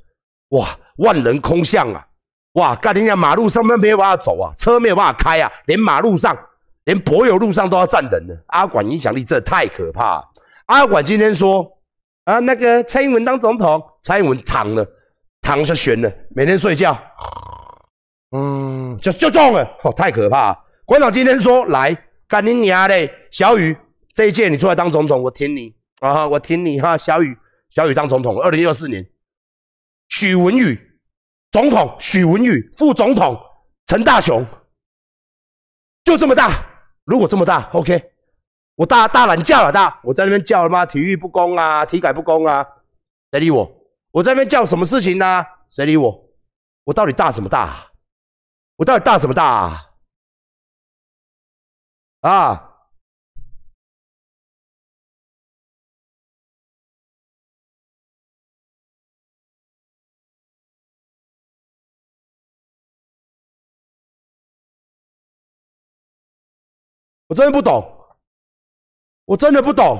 [0.49, 2.05] 哇，万人空巷啊，
[2.53, 3.17] 哇，干你娘！
[3.17, 6.37] 马路上面没有办法走啊，车没有办法开啊，连马路上，
[6.85, 8.33] 连柏油路上都要站人的。
[8.47, 10.23] 阿管影响力这太可怕。
[10.67, 11.69] 阿管今天说
[12.23, 14.87] 啊，那个蔡英文当总统，蔡英文躺了，
[15.41, 16.97] 躺下悬了，每天睡觉，
[18.31, 20.57] 嗯，就就中了，哦，太可怕。
[20.85, 21.93] 馆长今天说来，
[22.29, 23.75] 干你娘嘞，小雨
[24.13, 25.75] 这一届你出来当总统，我挺你。
[26.03, 27.37] 啊，我听你哈，小雨，
[27.69, 29.09] 小雨当总统，二零二四年，
[30.09, 30.99] 许文宇
[31.49, 33.39] 总统，许文宇副总统，
[33.85, 34.45] 陈大雄，
[36.03, 36.65] 就这么大。
[37.05, 38.11] 如果这么大，OK，
[38.75, 40.85] 我大大懒叫了大，我在那边叫了吗？
[40.85, 42.67] 体育不公啊，体改不公啊，
[43.31, 43.71] 谁理我？
[44.11, 45.45] 我在那边叫什么事情呢？
[45.69, 46.29] 谁理我？
[46.83, 47.91] 我到底大什么大？
[48.75, 49.81] 我到底大什么大啊？
[52.19, 52.72] 啊？
[67.33, 67.83] 我真的不懂，
[69.25, 69.97] 我真的不懂，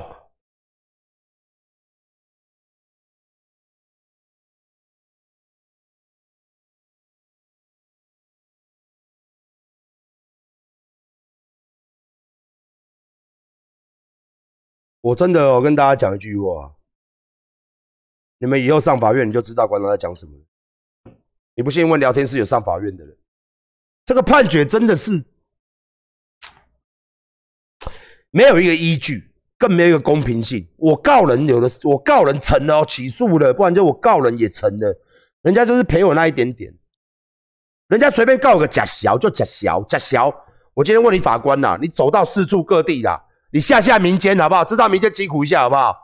[15.00, 16.76] 我真的，我跟大家讲一句话，
[18.38, 20.32] 你们以后上法院你就知道馆长在讲什么。
[21.56, 23.18] 你不信问聊天室有上法院的人，
[24.04, 25.24] 这个判决真的是
[28.34, 30.66] 没有一个依据，更没有一个公平性。
[30.76, 34.92] 我告人有的，我告人成了，起诉了，不然就我告人也成了，
[35.42, 36.74] 人家就是赔我那一点点，
[37.86, 40.34] 人家随便告个假小就假小假小。
[40.74, 43.22] 我今天问你法官呐，你走到四处各地啦，
[43.52, 44.64] 你下下民间好不好？
[44.64, 45.94] 知道民间疾苦一下好不好？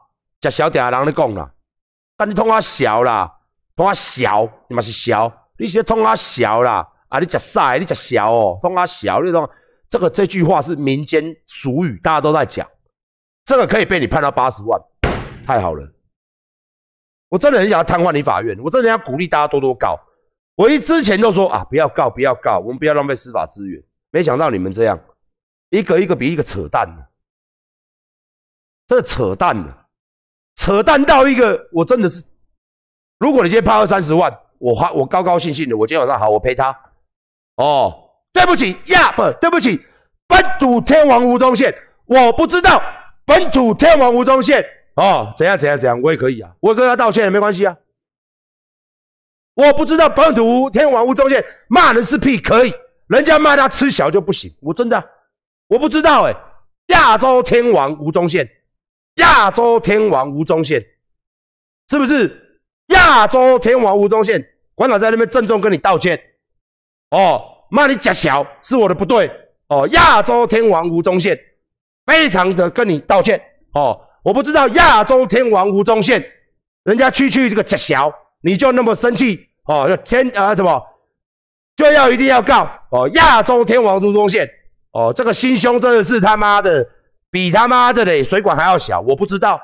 [0.40, 1.50] 假小点人咧讲啦，
[2.16, 3.28] 但你通啊小啦，
[3.74, 9.50] 通啊小，你嘛是小，你是通啊小啦，啊你假晒，你假小哦，通啊小，你种
[9.90, 12.66] 这个这句话是民间俗语，大家都在讲，
[13.44, 14.80] 这个可以被你判到八十万，
[15.44, 15.86] 太好了，
[17.28, 19.98] 我真的很想要瘫痪你法院，我真的要鼓励大家多多告，
[20.54, 23.82] 我一之前就说啊，不要告，不要告，我们不要浪费司法资源。
[24.12, 24.98] 没想到你们这样，
[25.70, 27.08] 一个一个比一个扯淡的，
[28.86, 29.86] 这扯淡的，
[30.54, 32.24] 扯淡到一个，我真的是，
[33.18, 36.76] 如果你今天判二三十万，我花我高高兴兴的，我今天晚上好，我赔他。
[37.56, 38.09] 哦，
[38.40, 39.78] 对不起呀，不对不起，
[40.26, 41.74] 本土天王吴宗宪，
[42.06, 42.82] 我不知道
[43.26, 44.64] 本土天王吴宗宪
[44.94, 47.76] 哦，怎样怎样怎样，我也可以啊，我跟他道歉也没关系啊。
[49.52, 52.72] 我不知道本土天王吴宗宪骂人是屁，可以。
[53.08, 55.10] 人家骂他吃小就不行，我真的
[55.68, 56.34] 我不知道哎。
[56.86, 58.48] 亚洲天王吴宗宪，
[59.16, 60.82] 亚洲天王吴宗宪，
[61.90, 64.42] 是不是亚洲天王吴宗宪？
[64.74, 66.18] 馆长在那边郑重跟你道歉
[67.10, 69.30] 哦，骂你假小是我的不对
[69.68, 69.88] 哦。
[69.92, 71.38] 亚洲天王吴宗宪，
[72.06, 73.40] 非常的跟你道歉
[73.72, 73.98] 哦。
[74.22, 76.22] 我不知道亚洲天王吴宗宪，
[76.84, 78.12] 人家区区这个假小，
[78.42, 79.96] 你就那么生气哦？
[80.04, 80.82] 天啊什么？
[81.76, 83.08] 就要一定要告哦！
[83.14, 84.46] 亚洲天王吴宗宪
[84.92, 86.86] 哦，这个心胸真的是他妈的
[87.30, 89.58] 比他妈的嘞水管还要小，我不知道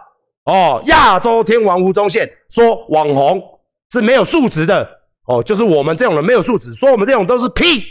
[0.45, 0.83] 哦。
[0.87, 3.43] 亚洲天王吴宗宪说网红
[3.93, 4.89] 是没有素质的
[5.27, 7.85] 哦，就是我们这种人没有素质，说我们这种都是屁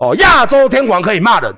[0.00, 0.14] 哦。
[0.16, 1.54] 亚洲天王可以骂人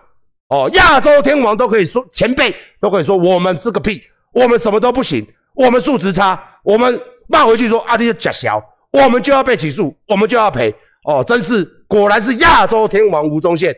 [0.48, 8.62] 哦，亚洲天王都可以说前辈都可以说我们是个屁，我们什么都不行，我们素质差，我们骂回去说阿弟假小，
[8.92, 10.74] 我们就要被起诉，我们就要赔
[11.04, 11.64] 哦，真是。
[11.88, 13.76] 果然是亚洲天王吴宗宪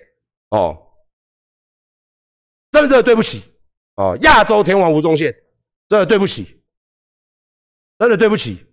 [0.51, 0.77] 哦，
[2.71, 3.43] 真的对不起
[3.97, 5.35] 哦，亚洲天王吴宗宪，
[5.89, 6.63] 真的对不起，
[7.99, 8.65] 真的对不起。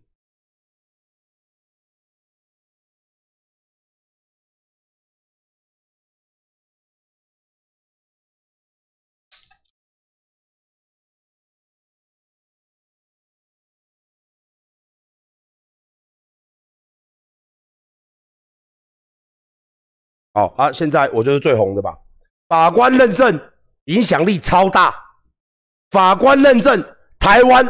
[20.34, 21.94] 好啊，现在我就是最红的吧？
[22.48, 23.40] 法官认证
[23.86, 24.94] 影响力超大，
[25.90, 26.84] 法官认证
[27.20, 27.68] 台湾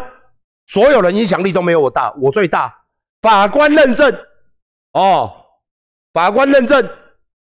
[0.68, 2.74] 所有人影响力都没有我大，我最大。
[3.22, 4.16] 法官认证
[4.94, 5.32] 哦，
[6.14, 6.90] 法官认证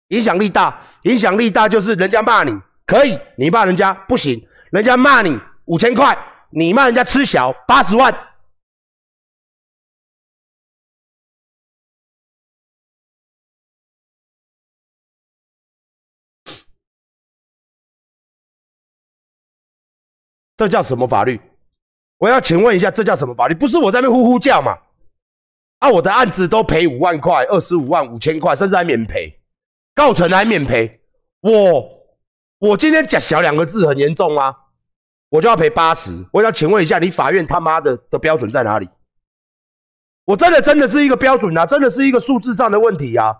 [0.09, 2.53] 影响力大，影响力大就是人家骂你
[2.85, 4.41] 可以，你骂人家不行，
[4.71, 6.17] 人家骂你五千块，
[6.51, 8.13] 你骂人家吃小八十万。
[20.59, 21.39] 这叫什么法律？
[22.17, 23.55] 我要请问一下，这叫什么法律？
[23.55, 24.77] 不是我在那呼呼叫嘛？
[25.77, 29.39] 啊，我的案子都赔五万块、二十五万、五千块，甚至还免赔，
[29.95, 30.99] 告成还免赔。
[31.39, 31.89] 我
[32.59, 34.53] 我今天讲小两个字很严重吗？
[35.29, 36.25] 我就要赔八十。
[36.33, 38.89] 我要请问一下，你法院他妈的的标准在哪里？
[40.25, 43.33] 我真的真的是一个标准啊，真的是一个数字上的问题呀，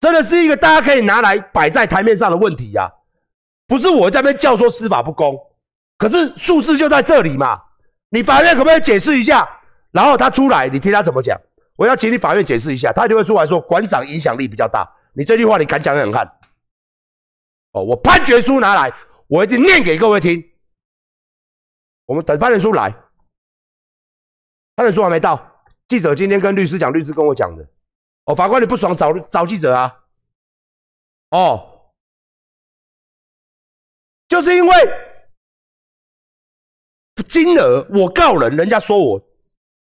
[0.00, 2.90] 真的是一个大家可以拿来摆在台面上的问题呀，
[3.66, 5.38] 不是我在那边叫说司法不公。
[6.02, 7.62] 可是数字就在这里嘛，
[8.08, 9.48] 你法院可不可以解释一下？
[9.92, 11.40] 然后他出来，你听他怎么讲？
[11.76, 14.84] 我要请你法院解释一下，他就会出来说馆长影响力比较大。
[15.12, 16.26] 你这句话你敢讲敢看？
[17.70, 18.92] 哦，我判决书拿来，
[19.28, 20.42] 我一定念给各位听。
[22.06, 22.90] 我们等判决书来，
[24.74, 27.64] 判决书还没到，记者今天跟律师讲，律师跟我讲的。
[28.24, 29.94] 哦，法官你不爽找找记者啊？
[31.30, 31.92] 哦，
[34.26, 35.11] 就是因为。
[37.22, 39.22] 金额我告人，人家说我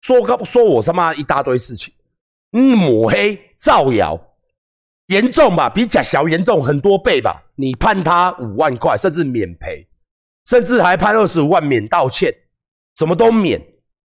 [0.01, 1.93] 说告说我他妈一大堆事情，
[2.53, 4.19] 嗯，抹黑造谣，
[5.09, 5.69] 严重吧？
[5.69, 7.43] 比假小严重很多倍吧？
[7.57, 9.87] 你判他五万块，甚至免赔，
[10.47, 12.35] 甚至还判二十五万免道歉，
[12.97, 13.61] 什么都免。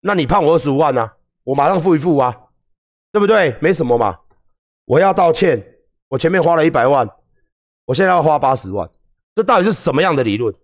[0.01, 1.11] 那你判我二十五万呢？
[1.45, 2.35] 我马上付一付啊，
[3.13, 3.57] 对不对？
[3.61, 4.19] 没什么嘛。
[4.87, 5.65] 我要道歉，
[6.09, 7.09] 我前面花了一百万，
[7.87, 8.89] 我现在要花八十万，
[9.35, 10.55] 这到底是什么样的理论？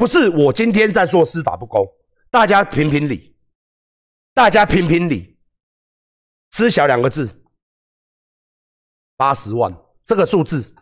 [0.00, 1.86] 不是我今天在说司法不公，
[2.30, 3.36] 大家评评理，
[4.32, 5.38] 大家评评理，
[6.52, 7.44] 吃小两个字，
[9.14, 9.70] 八十万，
[10.06, 10.74] 这个数字，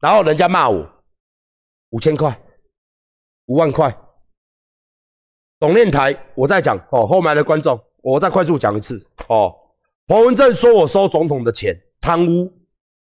[0.00, 1.04] 然后人家骂我。
[1.90, 2.42] 五千块、
[3.44, 3.94] 五万块。
[5.58, 6.78] 董念台，我再讲。
[6.90, 8.98] 哦，后面的观众，我再快速讲一次。
[9.28, 9.54] 哦。
[10.06, 11.78] 彭文正说我收总统的钱。
[12.00, 12.50] 贪污，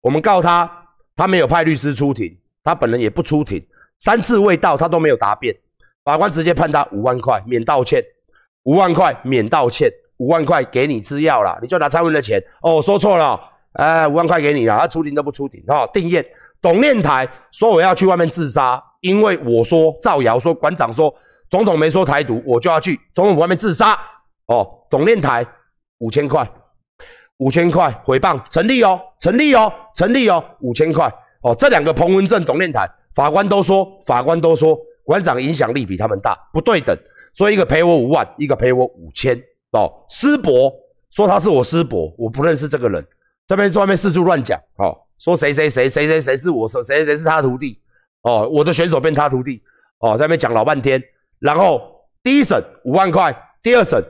[0.00, 3.64] 我们告他，他没有派律师出庭，他本人也不出庭，
[4.02, 5.54] 三次未到他都没有答辩，
[6.02, 8.02] 法官直接判他五万块免道歉，
[8.64, 13.40] 五万块免道歉，五万块给你吃药了，你就拿蔡文的钱哦，说错了，
[13.74, 15.88] 哎，五万块给你了，他出庭都不出庭哦。
[15.92, 16.26] 定验，
[16.60, 21.14] 董念台说我要去外面自杀，因为我说造谣说馆长说。
[21.48, 23.92] 总统没说台独，我就要去总统府外面自杀。
[24.46, 25.46] 哦，董念台
[25.98, 26.50] 五千块，
[27.36, 31.54] 五千块回谤成立哦，成立哦，成立哦，五千块哦。
[31.54, 36.96] 这两个彭文正、董念台，法官都说，法官都说馆长影响力比他们大，不对等，
[37.32, 39.36] 所以一个赔我五万，一个赔我五千。
[39.72, 40.72] 哦，师伯
[41.10, 43.04] 说他是我师伯，我不认识这个人，
[43.46, 44.58] 这边在外面四处乱讲。
[44.76, 47.80] 哦，说谁谁谁谁谁谁是我说谁谁是他徒弟。
[48.22, 49.62] 哦，我的选手变他徒弟。
[49.98, 51.02] 哦，在那边讲老半天。
[51.38, 51.80] 然后
[52.22, 54.02] 第一审五万块，第二审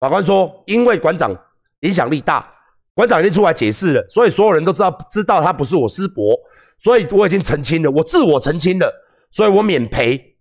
[0.00, 1.34] 法官说，因为馆长
[1.80, 2.46] 影响力大，
[2.94, 6.36] 馆长已经出来解释了，所以所有人都知道知道他不是我师伯，
[6.78, 8.92] 所以我已经澄清了，我自我澄清了，
[9.30, 10.36] 所以我免赔，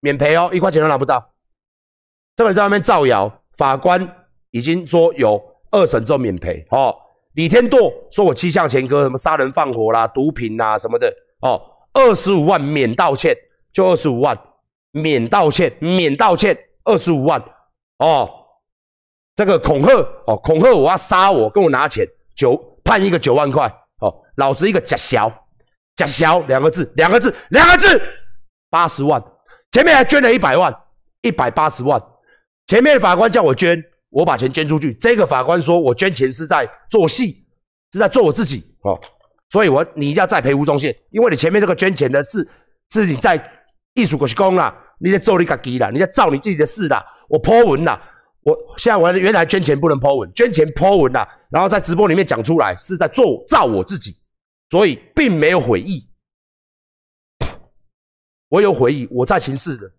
[0.00, 1.32] 免赔哦，一块钱都拿不到。
[2.36, 6.94] 这个在外面造谣，法官已经说有二审之后免赔哦。
[7.34, 11.12] 李天舵说我七项前科，什么杀人放火啦、毒品啦什么的
[11.42, 11.60] 哦，
[11.92, 13.36] 二十五万免道歉，
[13.72, 14.38] 就二十五万。
[14.92, 17.40] 免道歉，免道歉，二十五万
[17.98, 18.28] 哦。
[19.36, 19.92] 这个恐吓
[20.26, 24.14] 哦，恐吓我要杀我，跟我拿钱，九判一个九万块哦。
[24.36, 25.30] 老子一个假小，
[25.96, 28.00] 假小两个字，两个字，两个字，
[28.70, 29.22] 八十万。
[29.72, 30.74] 前面还捐了一百万，
[31.22, 32.00] 一百八十万。
[32.66, 34.94] 前面的法官叫我捐，我把钱捐出去。
[34.94, 37.44] 这个法官说我捐钱是在做戏，
[37.92, 38.98] 是在做我自己哦。
[39.50, 42.48] 所以我你一定要再赔吴宗宪，因为你前面这个捐钱的是
[42.90, 43.40] 是你在。
[43.94, 47.04] 艺术过是公啦，你在做你自己啦，你在造你自己的事啦。
[47.28, 48.00] 我 po 文啦，
[48.42, 54.16] 我现在我原来捐钱不能 po 文，捐钱 po 文啦，然后在直播里面讲出来是在做造我自己，
[54.70, 56.08] 所以并没有悔意。
[58.48, 59.90] 我有悔意，我在刑事的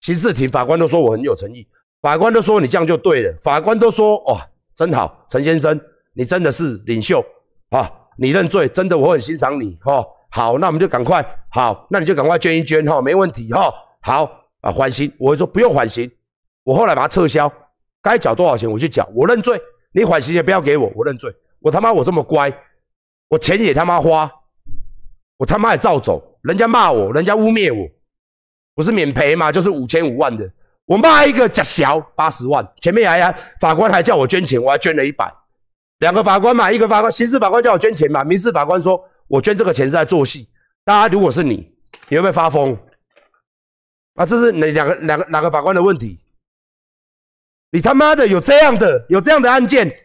[0.00, 1.66] 刑事庭，法官都说我很有诚意，
[2.02, 5.80] 法官都说你这样就对了，法官都说哇真好，陈先生
[6.12, 7.24] 你真的是领袖
[7.70, 10.06] 啊，你认罪，真的我很欣赏你哦。
[10.28, 13.72] 好，那我们就赶快好，那你就赶快捐一捐哈，没问题哈。
[14.02, 14.24] 好
[14.60, 16.10] 啊，缓刑，我会说不用缓刑，
[16.64, 17.50] 我后来把它撤销，
[18.06, 19.60] 该缴多少钱我去缴，我认罪，
[19.92, 21.34] 你缓刑也不要给我，我认罪。
[21.58, 22.52] 我他妈我这么乖，
[23.28, 24.30] 我钱也他妈花，
[25.38, 27.88] 我他妈也照走，人家骂我，人家污蔑我，
[28.74, 30.48] 不是免赔嘛，就是五千五万的，
[30.84, 35.32] 我骂一个假小八十万，前面还法官还叫我捐钱，我还捐了一百，
[35.98, 39.02] 两个法官嘛，一个法官刑事法官叫我捐钱嘛，民事法官说。
[39.28, 40.48] 我捐这个钱是在做戏，
[40.84, 41.68] 大家如果是你，
[42.08, 42.78] 你会不会发疯？
[44.14, 46.16] 啊，这是哪两个、两个、哪个法官的问题？
[47.70, 50.04] 你他妈的有这样的、有这样的案件？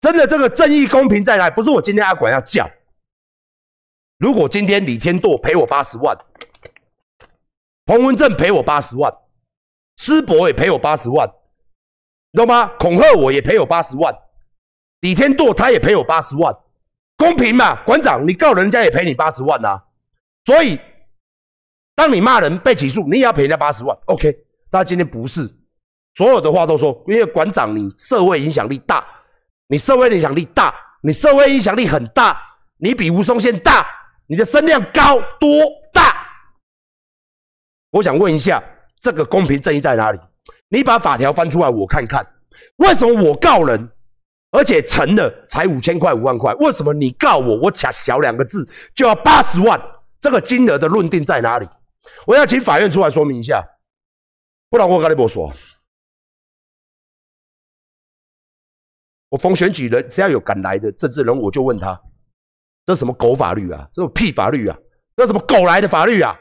[0.00, 1.50] 真的这个正义公平在哪？
[1.50, 2.70] 不是我今天阿管要叫。
[4.18, 6.16] 如果今天李天舵赔我八十万，
[7.84, 9.12] 彭文正赔我八十万，
[9.96, 11.28] 师伯也赔我八十万，
[12.32, 12.68] 懂吗？
[12.78, 14.16] 恐吓我也赔我八十万，
[15.00, 16.56] 李天舵他也赔我八十万。
[17.16, 19.82] 公平嘛，馆长，你告人家也赔你八十万呐。
[20.44, 20.78] 所以，
[21.96, 23.98] 当你骂人被起诉，你也要赔人家八十万。
[24.06, 25.52] OK，但今天不是
[26.18, 29.06] 所有的话都说，因为馆长你社会影响力大，
[29.68, 32.36] 你社会影响力大，你社会影响力很大，
[32.78, 33.86] 你比吴松宪大，
[34.26, 36.26] 你的声量高多大？
[37.92, 38.60] 我想问一下，
[39.00, 40.18] 这个公平正义在哪里？
[40.68, 42.26] 你把法条翻出来我看看，
[42.78, 43.88] 为什么我告人？
[44.50, 49.80] 而且成了才五千块五万块，为什么你告我，我卡小两个字就要八十万？
[50.20, 51.68] 这个金额的论定在哪里？
[52.26, 53.62] 我要请法院出来说明一下，
[54.68, 55.54] 不然我跟你不说。
[59.30, 62.00] 我逢选举人只要有敢来的政治人，我就问他：
[62.86, 63.88] 这什么狗法律啊？
[63.92, 64.78] 这什么屁法律啊？
[65.16, 66.38] 这什么狗来的法律啊？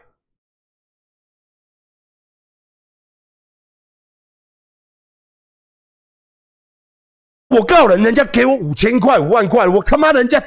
[7.49, 10.41] 我告人，人家给我五千块、五万块，我他妈人家，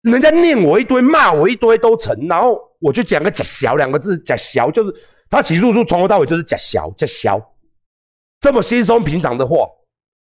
[0.00, 4.92] 人家念我一堆，骂我一堆都成，然后我就讲个假小两个字，假小就是
[5.30, 7.38] 他起诉书从头到尾就是假小，假小，
[8.40, 9.68] 这么稀松平常的话，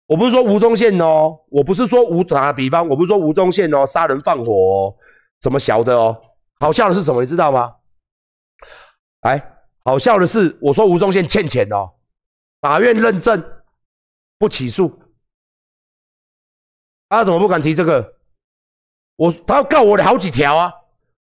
[0.06, 4.96] 我不是说吴宗宪哦，我不是说吴打比方，我不是说吴宗宪哦，杀人放火哦，
[5.40, 6.20] 怎么小的哦？
[6.60, 7.74] 好笑的是什么，你知道吗？
[9.20, 9.42] 哎，
[9.84, 11.90] 好笑的是，我说吴宗宪欠钱哦，
[12.60, 13.42] 法院认证
[14.38, 15.00] 不起诉。
[17.08, 18.14] 他怎么不敢提这个？
[19.16, 20.72] 我他要告我的好几条啊，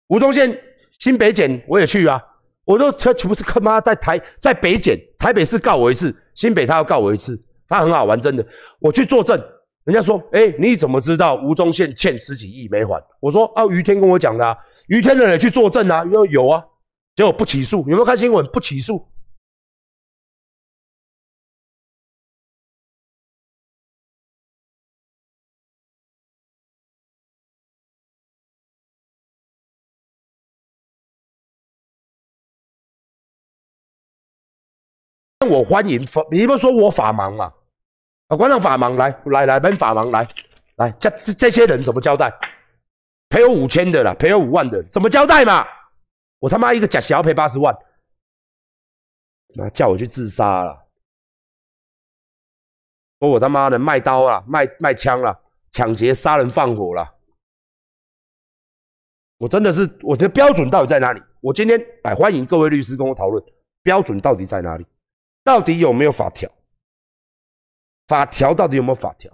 [0.09, 0.59] 吴宗宪
[0.99, 2.20] 新北检我也去啊，
[2.64, 7.41] 我都他岂不是他妈在台在北检台北市告我一次，新北他要告我一次，
[7.73, 8.47] 他很好玩，真的，
[8.81, 9.43] 我去作证，
[9.85, 13.03] 人家说，哎，你怎么知道吴宗宪欠十几亿没还？
[13.18, 14.55] 我说啊，于天跟我讲的，啊，
[14.89, 16.62] 于天的人去作证啊，说有啊，
[17.16, 18.47] 结果不起诉，有没有看新闻？
[18.49, 19.09] 不起诉。
[35.51, 37.53] 我欢迎法，你不说我法盲嘛？
[38.33, 40.26] 啊，关上法盲，来来来，本法盲来
[40.76, 42.33] 来，这这些人怎么交代？
[43.28, 45.66] 赔我五千的了，赔我五万的，怎么交代嘛？
[46.39, 47.76] 我他妈一个假小赔八十万，
[49.49, 50.87] 那叫我去自杀了，
[53.20, 55.39] 说我他妈的卖刀了，卖卖枪了，
[55.70, 57.14] 抢劫、杀人、放火了，
[59.37, 61.22] 我真的是我的标准到底在哪里？
[61.43, 63.45] 我今天来欢迎各位律师跟我讨论
[63.83, 64.87] 标准到底在哪里。
[65.45, 66.51] 到底有没有法条？
[68.07, 69.30] 法条到底有没有法条？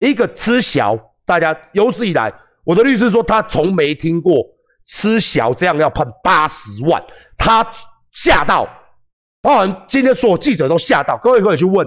[0.00, 2.32] 一个吃小，大家有史以来，
[2.64, 4.44] 我的律师说他从没听过
[4.84, 7.04] 吃小这样要判八十万，
[7.36, 7.68] 他
[8.12, 8.64] 吓到，
[9.40, 11.18] 包含今天所有记者都吓到。
[11.18, 11.84] 各位可以去问，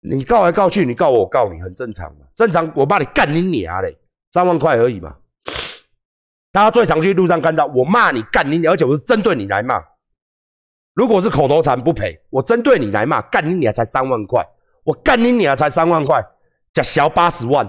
[0.00, 2.26] 你告来告去，你告我，我告你，很正常嘛？
[2.36, 3.98] 正常，我把你干你娘嘞，
[4.30, 5.16] 三万块而已嘛。
[6.52, 9.82] 大家最常去路上看到我骂你干你，而且我是针对你来骂。
[10.94, 14.46] 如果是口头禅不赔，我针对你来骂干你娘才三万块，
[14.84, 16.24] 我干你娘才三万块，
[16.72, 17.68] 加小八十万。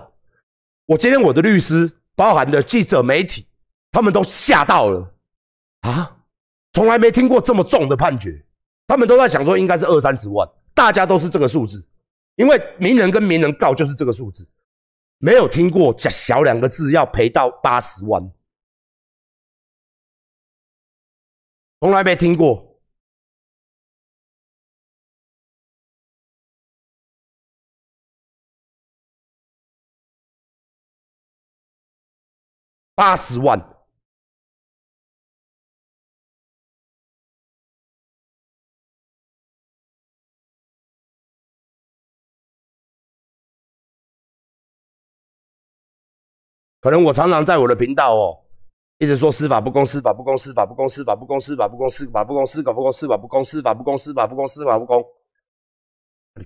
[0.85, 3.47] 我今天我的律师，包含的记者媒体，
[3.91, 5.13] 他们都吓到了
[5.81, 6.17] 啊！
[6.73, 8.45] 从来没听过这么重的判决，
[8.85, 11.83] 他们都在想说应该是二三十万，大家都是这个数字，
[12.35, 14.47] 因为名人跟名人告就是这个数字，
[15.17, 18.31] 没有听过加小两个字要赔到八十万。
[21.79, 22.74] 从来没听过，
[32.95, 33.59] 八十万，
[46.79, 48.45] 可能我常常在我的频道哦。
[48.97, 55.03] 一直说司法不公，司法不公，司法不公，司法不公，司法不公，司法不公，司法不公，司法不公，司法不公，司法不公，司法不公。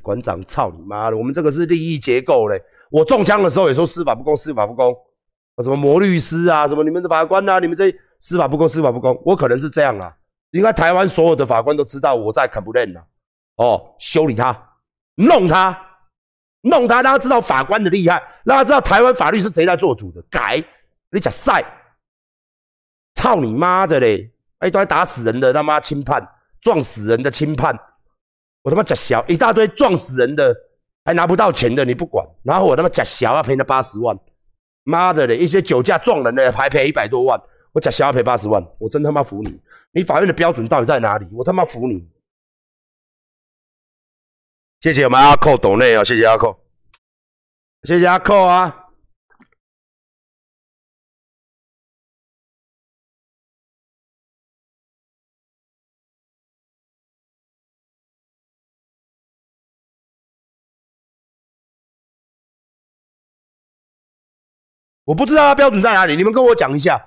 [0.01, 1.17] 馆长，操你妈的！
[1.17, 2.59] 我们这个是利益结构嘞。
[2.89, 4.95] 我中枪的时候也说司法不公，司法不公。
[5.63, 9.19] 什么魔律师啊，什么你们的法官啊，你们这司法不公，司法不公。
[9.25, 10.15] 我可能是这样啊，
[10.51, 13.03] 应该台湾所有的法官都知道我在 complain 啊。
[13.55, 14.57] 哦，修理他，
[15.15, 15.77] 弄他，
[16.61, 20.21] 弄他，让他知道法官的厉害，让他知道台湾法律是谁在做主的。
[20.29, 20.63] 改，
[21.11, 21.63] 你讲赛。
[23.15, 24.31] 操你妈的嘞！
[24.65, 26.25] 一堆打死人的他妈轻判，
[26.61, 27.77] 撞死人的轻判，
[28.61, 30.55] 我他妈假小一大堆撞死人的
[31.03, 34.17] 还拿不到钱的你不管，然后我他妈假小要赔他八十万，
[34.89, 35.37] 妈的嘞！
[35.37, 37.39] 一些酒驾撞人的还赔一百多万，
[37.71, 39.61] 我假想要赔八十万，我真他妈服你！
[39.91, 41.27] 你法院的标准到底在哪里？
[41.31, 42.09] 我他妈服你！
[44.81, 46.59] 谢谢我们阿寇董内啊，谢谢阿寇，
[47.83, 48.78] 谢谢阿寇啊。
[65.09, 67.03] 我不知道他标准在哪里，你们跟我讲一下，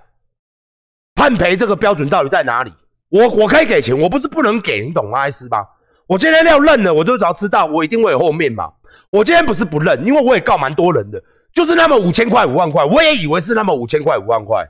[1.14, 2.74] 判赔这个标准到底在哪里？
[3.11, 5.30] 我我可以给钱，我不是不能给，你懂吗？
[5.30, 5.64] 思吧？
[6.09, 8.72] 我今天要认了，我就只要知道，我一定会有后面嘛。
[9.11, 11.22] 我今天不是不认，因为我也告蛮多人的，
[11.55, 14.66] 就是那么五千块、五万块，我也以为是那么五千块、五万块，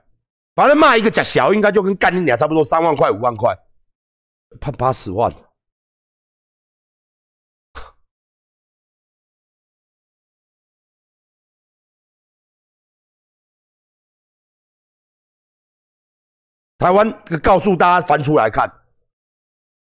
[0.54, 3.56] 反正骂一个假小，应该就跟干你俩差不多，三万块、五万块，
[4.60, 5.32] 判八十万。
[16.82, 17.08] 台湾
[17.40, 18.68] 告诉大家翻出来看，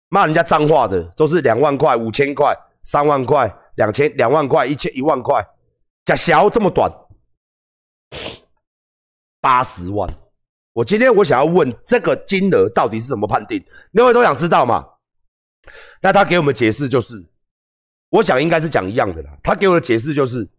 [0.09, 5.41] 骂人家脏话的都是两万块、五千块、三万块、两千、两万块、一千、一万块，
[6.05, 6.93] 假小这么短，
[9.41, 10.13] 八十万。
[10.73, 13.65] 我今天我想要问这个金额到底是怎么判定？
[13.95, 14.85] 各位都想知道吗？
[16.03, 17.25] 那他给我们解释就是，
[18.09, 19.39] 我想应该是讲一样的啦。
[19.45, 20.51] 他给我的解释就是，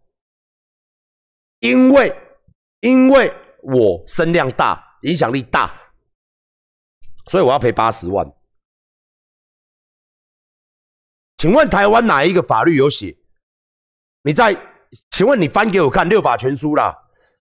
[1.58, 2.16] 因为
[2.80, 3.30] 因为
[3.62, 5.78] 我声量大，影响力大。
[7.32, 8.30] 所以我要赔八十万，
[11.38, 13.16] 请问台湾哪一个法律有写？
[14.24, 14.54] 你在
[15.10, 16.94] 请问你翻给我看六法全书啦，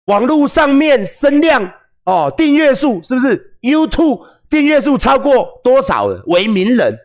[0.05, 1.69] 网络上面声量
[2.05, 6.97] 哦，订阅数是不是 YouTube 订阅数超过多少为名人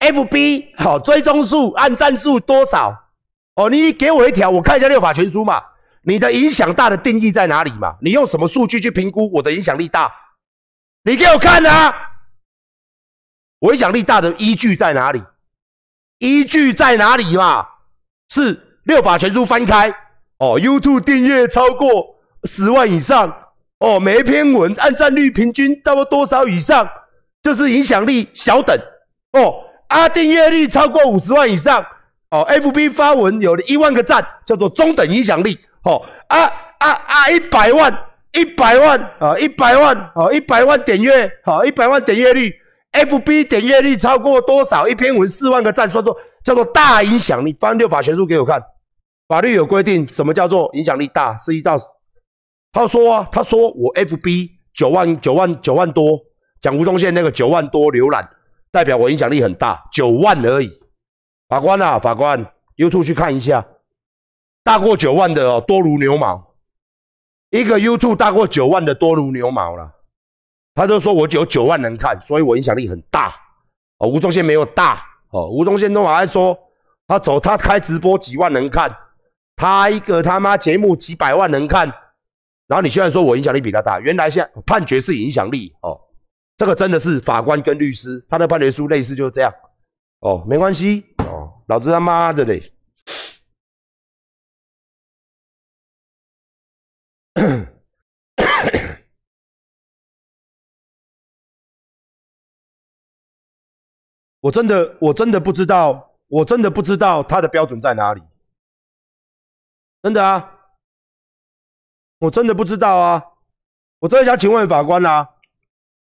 [0.00, 3.12] ？FB 好追踪数、按赞数多少？
[3.54, 5.62] 哦，你给我一条，我看一下六法全书嘛。
[6.02, 7.96] 你的影响大的定义在哪里嘛？
[8.02, 10.12] 你用什么数据去评估我的影响力大？
[11.06, 11.94] 你给我看啊！
[13.58, 15.22] 我影响力大的依据在哪里？
[16.18, 17.66] 依据在哪里嘛？
[18.30, 19.90] 是六法全书翻开
[20.38, 23.50] 哦，YouTube 订阅超过十万以上
[23.80, 26.88] 哦，每一篇文按赞率平均超过多少以上，
[27.42, 28.74] 就是影响力小等
[29.32, 29.62] 哦。
[29.88, 31.84] 啊，订阅率超过五十万以上
[32.30, 36.02] 哦，FB 发文有了一万个赞，叫做中等影响力哦。
[36.28, 36.40] 啊
[36.78, 37.92] 啊啊，一百万，
[38.34, 42.52] 一百万啊，一百万啊，一百万点阅好，一百万点阅率
[42.92, 44.88] ，FB 点阅率超过多少？
[44.88, 46.16] 一篇文四万个赞，算作。
[46.44, 48.62] 叫做大影响力，翻六法全书给我看。
[49.26, 51.38] 法律有规定，什么叫做影响力大？
[51.38, 51.74] 是依照
[52.70, 56.20] 他说啊，他说我 FB 九万九万九万多，
[56.60, 58.28] 讲吴宗宪那个九万多浏览，
[58.70, 60.70] 代表我影响力很大，九万而已。
[61.48, 62.44] 法官啊，法官
[62.76, 63.64] ，YouTube 去看一下，
[64.62, 66.53] 大过九万的哦，多如牛毛。
[67.54, 69.88] 一个 YouTube 大过九万的多如牛毛了。
[70.74, 73.32] 他就说我有九万人看，所以我影响力很大。
[73.98, 75.00] 哦，吴宗宪没有大。
[75.30, 76.58] 哦，吴宗宪都还在说
[77.06, 78.92] 他走，他开直播几万人看，
[79.54, 81.86] 他一个他妈节目几百万人看，
[82.66, 85.96] 然后你现在说我影响力比他大，原来现在判决是影响力哦，
[86.56, 89.54] 这个真的是法官跟律师他的判决书类似就是这样
[90.22, 92.73] 哦，没关系哦，老子他妈的嘞，
[104.44, 108.22] 我真的，我真的不知道，我真的不知道他的标准在哪里。
[110.02, 110.60] 真的啊，
[112.18, 113.24] 我真的不知道啊。
[114.00, 115.36] 我真的想请问法官啦。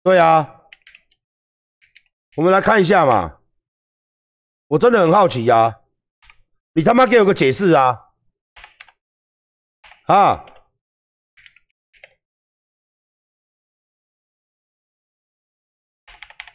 [0.02, 0.62] 对啊，
[2.34, 3.38] 我们来看一下嘛。
[4.66, 5.80] 我真的很好奇呀，
[6.72, 8.08] 你他妈给我个解释啊！
[10.06, 10.44] 啊，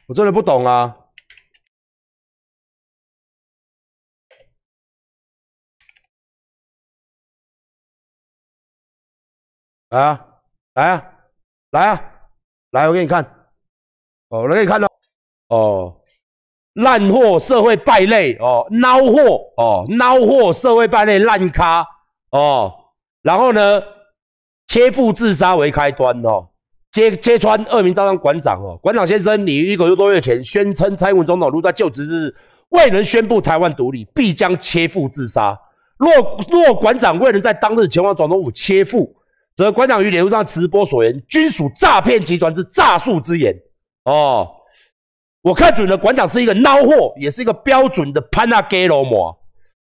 [0.07, 1.06] 我真的不懂啊。
[9.89, 10.25] 来啊，
[10.73, 11.11] 来啊，
[11.71, 12.11] 来啊，
[12.71, 12.87] 来！
[12.89, 13.23] 我给你看，
[14.27, 14.87] 哦，我给你看到，
[15.47, 16.01] 哦，
[16.73, 21.87] 烂货社会败类，哦，孬货，哦，孬货社会败类烂咖，
[22.31, 22.73] 哦，
[23.21, 23.81] 然后呢，
[24.67, 26.49] 切腹自杀为开端，哦，
[26.91, 32.35] 揭揭穿恶名昭彰馆长，哦，馆长先生，你一个多月前宣称蔡英文总统如在就职日
[32.69, 35.57] 未能宣布台湾独立，必将切腹自杀。
[35.97, 36.11] 若
[36.51, 39.15] 若馆长未能在当日前往总统府切腹，
[39.57, 43.53] 则馆长于脸书上直播所言，均属诈骗集团之诈术之言。
[44.03, 44.47] 哦，
[45.41, 49.35] 我看准了，馆长是一个孬货，也是一个标准的潘纳给罗模。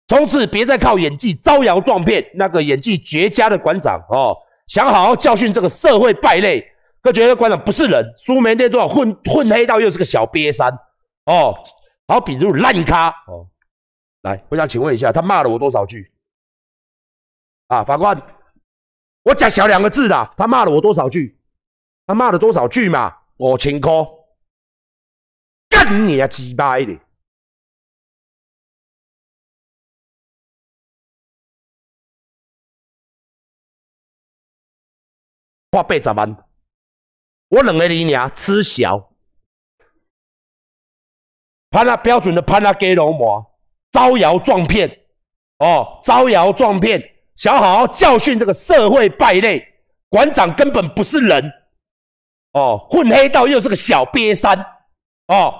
[0.07, 4.37] 从此别再靠演技招摇撞骗，那个演技绝佳的馆长哦，
[4.67, 6.63] 想好好教训这个社会败类。
[7.01, 10.71] 可觉得馆长不是人，书没念多少，混混黑道又是个小瘪三。
[11.25, 11.57] 哦，
[12.07, 13.09] 好，比如烂咖。
[13.25, 13.47] 哦，
[14.21, 16.11] 来，我想请问一下，他骂了我多少句？
[17.69, 18.15] 啊，法官。
[19.25, 21.39] 我讲小两个字的，他骂了我多少句？
[22.05, 23.23] 他骂了多少句嘛？
[23.37, 23.89] 我请客，
[25.67, 26.99] 干你啊鸡巴的！
[35.71, 36.45] 花八十万，
[37.47, 39.11] 我两个你娘吃小，
[41.71, 43.59] 潘那标准的潘那给龙魔，
[43.89, 45.07] 招摇撞骗
[45.57, 47.14] 哦，招摇撞骗。
[47.35, 49.65] 想好好教训这个社会败类，
[50.09, 51.51] 馆长根本不是人
[52.53, 54.57] 哦，混黑道又是个小瘪三
[55.27, 55.53] 哦，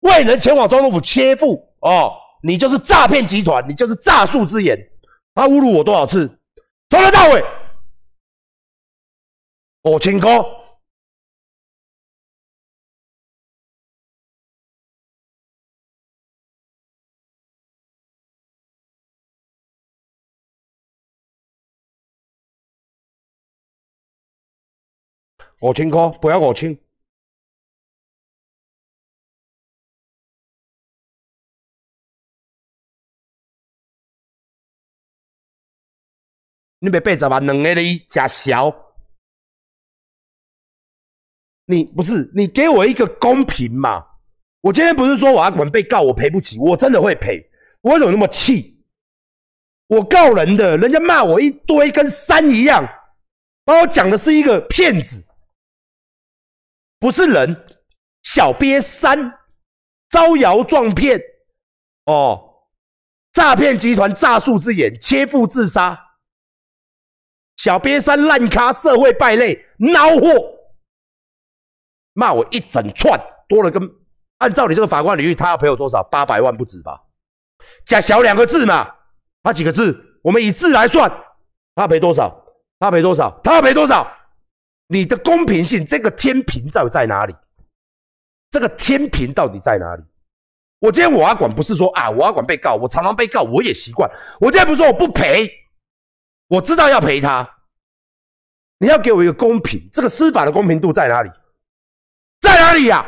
[0.00, 2.12] 未能前往总统府切腹哦，
[2.42, 4.76] 你就是诈骗集团，你就是诈术之言。
[5.34, 6.28] 他侮辱我多少次？
[6.90, 7.44] 从头到尾，
[9.82, 10.44] 我清哥。
[25.62, 26.76] 五千块，不要五千。
[36.80, 38.74] 你别八十万两个你假小。
[41.66, 44.04] 你不是你给我一个公平嘛？
[44.62, 47.40] 我今天不是说我要管被告，我赔不起，我真的会赔。
[47.82, 48.84] 我为什么那么气？
[49.86, 52.84] 我告人的，人家骂我一堆，跟山一样，
[53.64, 55.31] 把我讲的是一个骗子，
[57.02, 57.66] 不是人，
[58.22, 59.40] 小瘪三，
[60.08, 61.20] 招摇撞骗，
[62.04, 62.68] 哦，
[63.32, 65.98] 诈骗集团诈术之眼，切腹自杀，
[67.56, 70.60] 小瘪三烂咖，社会败类，孬货，
[72.12, 73.82] 骂我一整串，多了跟，
[74.38, 76.04] 按照你这个法官领域，他要赔我多少？
[76.04, 77.02] 八百万不止吧？
[77.84, 78.94] 加小两个字嘛。
[79.42, 80.20] 他几个字？
[80.22, 81.10] 我们以字来算，
[81.74, 82.44] 他赔多少？
[82.78, 83.40] 他赔多少？
[83.42, 84.21] 他赔多少？
[84.92, 87.34] 你的公平性，这个天平到底在哪里？
[88.50, 90.02] 这个天平到底在哪里？
[90.80, 94.10] 我今天我要管，不是说啊，我要管被告，我常常被告，我也习惯。
[94.38, 95.50] 我今天不是说我不赔，
[96.46, 97.48] 我知道要赔他。
[98.80, 101.30] 你要给我一个公平，这个司法的公平度在哪里？
[102.42, 103.06] 在哪里呀？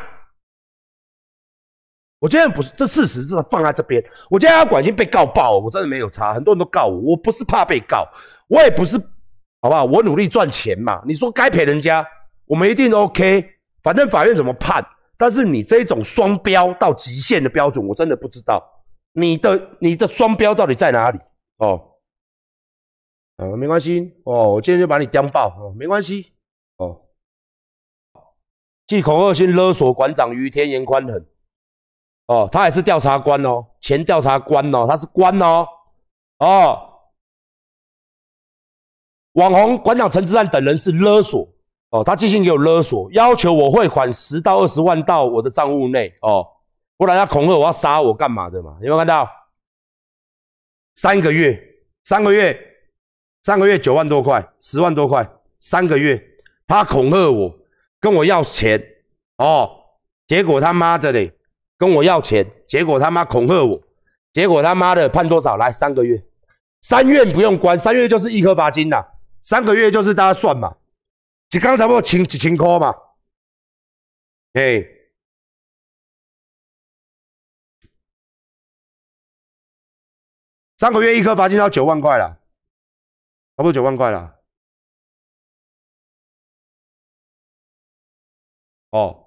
[2.18, 4.02] 我今天不是这事实，是放在这边。
[4.30, 6.32] 我今天要管已经被告爆，我真的没有差。
[6.32, 8.08] 很多人都告我，我不是怕被告，
[8.48, 8.98] 我也不是，
[9.64, 9.82] 好不好？
[9.86, 11.02] 我努力赚钱嘛。
[11.06, 12.06] 你说该赔人家，
[12.44, 13.48] 我们一定 OK。
[13.82, 14.86] 反正法院怎么判，
[15.16, 18.62] 但是你这种双标到极限的标准，我真的不知道
[19.14, 21.18] 你的你的双标到底在哪里
[21.56, 21.92] 哦。
[23.38, 26.34] 呃，没关系哦，我今天就把你颠爆哦，没关系
[26.76, 27.00] 哦。
[28.86, 31.26] 既恐吓性勒索馆长于天言宽衡。
[32.26, 35.66] 哦，他也是调查官哦，前调查官哦，他是官哦，
[36.38, 36.93] 哦，
[39.34, 41.48] 网红馆长陈志安等人是勒索
[41.90, 46.44] 哦，他寄信给我勒索，要求我汇款十到二十万到我的账户内哦，
[46.96, 48.76] 不然他恐吓我要杀我干嘛的嘛？
[48.80, 49.28] 有没有看到？
[50.96, 51.60] 三个月，
[52.02, 52.58] 三个月，
[53.42, 55.28] 三个月九万多块，十万多块，
[55.60, 56.20] 三个月，
[56.66, 57.54] 他恐吓我，
[58.00, 58.80] 跟我要钱
[59.38, 59.68] 哦，
[60.26, 61.32] 结果他妈的嘞！
[61.76, 63.80] 跟我要钱，结果他妈恐吓我，
[64.32, 65.56] 结果他妈的判多少？
[65.56, 66.24] 来三个月，
[66.82, 69.04] 三月不用关，三月就是一颗罚金呐，
[69.44, 70.74] 三个月就是大家算嘛，
[71.50, 72.94] 一刚差不多千几千块嘛，
[74.54, 74.82] 哎，
[80.78, 82.40] 三个月一颗罚金要九万块了，
[83.56, 84.42] 差不多九万块了，
[88.92, 89.23] 哦。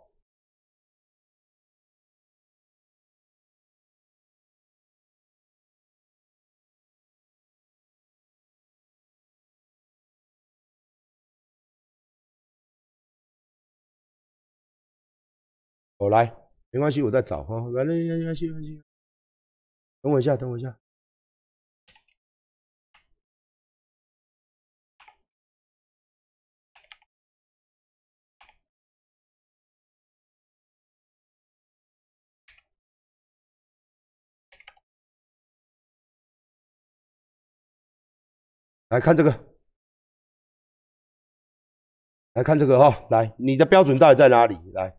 [15.98, 16.26] 我来，
[16.70, 17.56] 没关系，我再找哈。
[17.74, 18.84] 来来来，没关系，没关系。
[20.02, 20.78] 等我一下，等我一下。
[38.90, 39.32] 来看这个，
[42.34, 43.08] 来看这个哈。
[43.10, 44.58] 来，你的标准到底在哪里？
[44.74, 44.98] 来。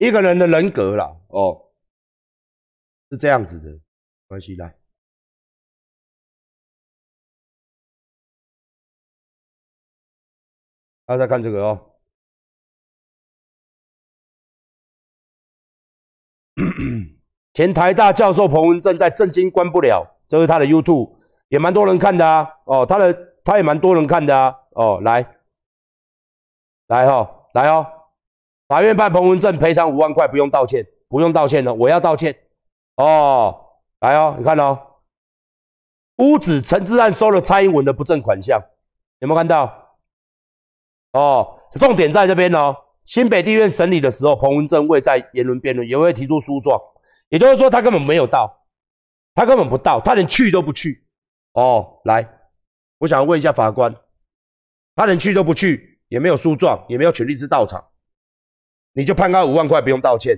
[0.00, 1.72] 一个人的人格啦，哦，
[3.10, 3.78] 是这样子的
[4.26, 4.56] 关系。
[4.56, 4.74] 来，
[11.04, 11.98] 大家看这个哦。
[17.52, 21.14] 前台大教授彭文正在震惊关不了，这是他的 YouTube，
[21.48, 22.48] 也蛮多人看的啊。
[22.64, 23.12] 哦，他的
[23.44, 24.56] 他也蛮多人看的啊。
[24.70, 25.40] 哦，来，
[26.86, 27.98] 来哈，来哦。
[28.70, 32.32] 法院判彭文正赔偿五万块，不用道歉，不用道歉了，我要道歉。
[32.94, 33.66] 哦，
[33.98, 34.78] 来哦，你看哦，
[36.18, 38.62] 屋子陈志案收了蔡英文的不正款项，
[39.18, 39.98] 有没有看到？
[41.14, 42.76] 哦，重点在这边哦。
[43.06, 46.80] 新北地院审理的时候，彭文正未在言论辩论，也会提出诉状，
[47.30, 48.68] 也就是说他根本没有到，
[49.34, 51.04] 他根本不到，他连去都不去。
[51.54, 52.24] 哦，来，
[52.98, 53.92] 我想问一下法官，
[54.94, 57.84] 他连去都不去，也没有诉状，也没有权利之到场。
[58.92, 60.36] 你就判他五万块，不用道歉。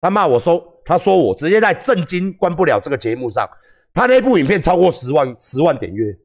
[0.00, 3.48] 他骂我收，他说我直接在震惊关不了这个节目上。
[3.92, 6.16] 他那部影片超过十万十万点阅，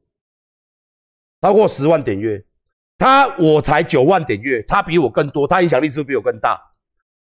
[1.40, 2.44] 超过十万点阅。
[2.96, 6.60] 他我才九万点阅，他比我更多，他影响力是不是比我更大？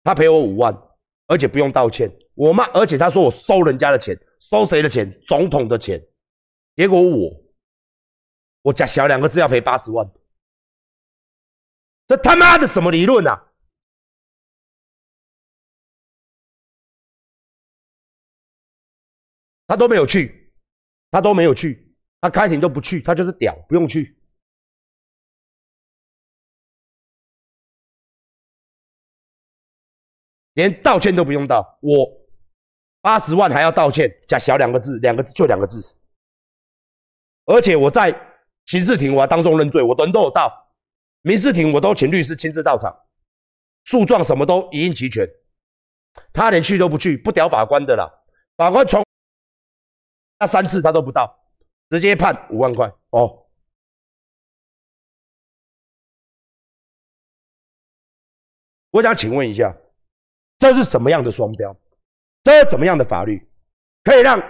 [0.02, 0.76] 他赔我五万，
[1.26, 2.10] 而且不用道歉。
[2.34, 5.10] 我骂，而且他说我收人家的钱，收谁的钱？
[5.26, 6.02] 总统的钱。
[6.76, 7.32] 结果我
[8.62, 10.06] 我假小两个字要赔八十万，
[12.06, 13.52] 这他妈的什么理论啊？
[19.74, 20.52] 他都没有去，
[21.10, 24.16] 他都没有去，他开庭都不去，他就是屌，不用去，
[30.52, 31.76] 连道歉都不用道。
[31.82, 32.08] 我
[33.00, 35.96] 八十万还要道歉，加小两个字，两个字就两个字。
[37.46, 38.16] 而且我在
[38.66, 40.72] 刑事庭我还当众认罪，我人都有到，
[41.22, 42.96] 民事庭我都请律师亲自到场，
[43.86, 45.28] 诉状什么都一应齐全。
[46.32, 48.08] 他连去都不去，不屌法官的啦。
[48.56, 49.04] 法官从
[50.38, 51.38] 那三次他都不到，
[51.90, 53.46] 直接判五万块哦。
[58.90, 59.76] 我想请问一下，
[60.58, 61.76] 这是什么样的双标？
[62.42, 63.48] 这是怎么样的法律
[64.02, 64.40] 可以让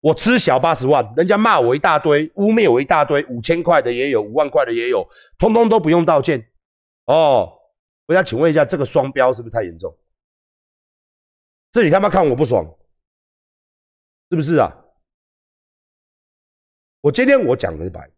[0.00, 1.12] 我吃小八十万？
[1.16, 5.08] 人家骂我一大堆，污蔑我一大堆，五千块的也有，五万块的也有，
[5.38, 6.52] 通通都不用道歉
[7.06, 7.50] 哦。
[8.06, 9.96] 我想请问一下，这个双标是不是太严重？
[11.70, 12.64] 这你他妈看我不爽，
[14.32, 14.74] 是不是啊？
[17.02, 18.10] 我今天我讲的白，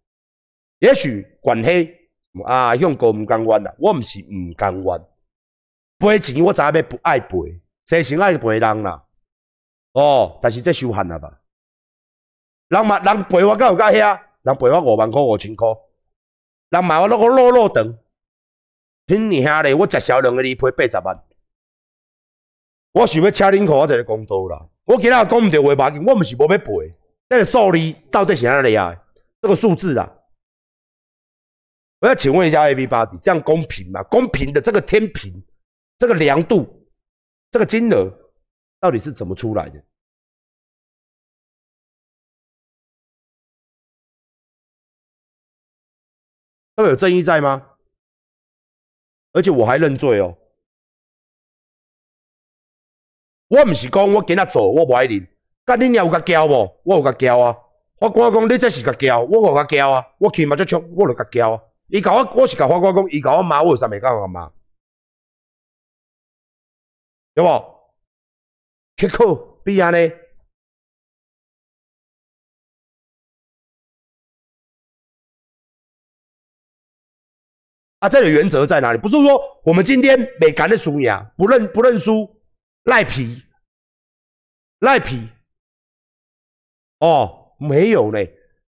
[0.78, 2.08] 也许管黑
[2.44, 5.04] 啊，用狗唔甘弯啦，我唔是唔甘弯。
[5.98, 9.04] 赔钱我知影要不爱赔，谁先爱赔人啦？
[9.94, 11.40] 哦，但是这受限了吧？
[12.68, 15.66] 人嘛，人赔我够有够遐，人赔我五万块、五千块，
[16.68, 17.98] 人骂我那个落落长，
[19.06, 21.18] 拼你兄咧，我食小两个你赔八十万，
[22.92, 24.68] 我想要请恁看我一个公道啦。
[24.84, 26.66] 我今仔讲唔对话吧，我毋是无要赔，
[27.28, 27.78] 这个数字
[28.10, 28.94] 到底是哪里啊？
[29.40, 30.10] 这个数字啊，
[32.00, 34.02] 我要请问一下 A V 八 D，这样公平吗？
[34.04, 35.44] 公平的这个天平。
[35.96, 36.90] 这个量度，
[37.52, 38.12] 这个金额
[38.80, 39.80] 到底是怎么出来的？
[46.74, 47.76] 都有正义在吗？
[49.32, 50.36] 而且我还认罪哦！
[53.54, 55.28] 我唔是讲我今仔做，我不爱认。
[55.64, 56.80] 干你娘有甲交无？
[56.84, 57.56] 我有甲交啊！
[58.00, 60.04] 法官讲你这是甲交，我有甲交啊！
[60.18, 61.62] 我起码就冲，我就甲交啊！
[61.86, 64.50] 伊甲我，我是甲法官讲，伊甲我骂，我有啥物甲我骂？
[67.32, 67.64] 对不？
[68.96, 69.98] 结果必然呢？
[78.00, 78.98] 啊，这里原则在哪里？
[78.98, 82.33] 不是说我们今天每干的输赢，不认不认输，
[82.84, 83.42] 赖皮，
[84.78, 85.28] 赖皮。
[87.00, 88.18] 哦，没有呢。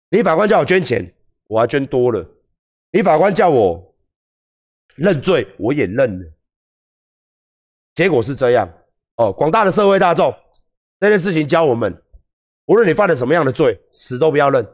[0.09, 1.13] 你法官叫我捐钱，
[1.47, 2.25] 我还捐多了。
[2.91, 3.95] 你法官叫我
[4.95, 6.33] 认罪，我也认了。
[7.93, 8.67] 结果是这样
[9.15, 10.33] 哦，广大的社会大众，
[10.99, 12.01] 这件事情教我们，
[12.65, 14.65] 无论你犯了什么样的罪，死都不要认。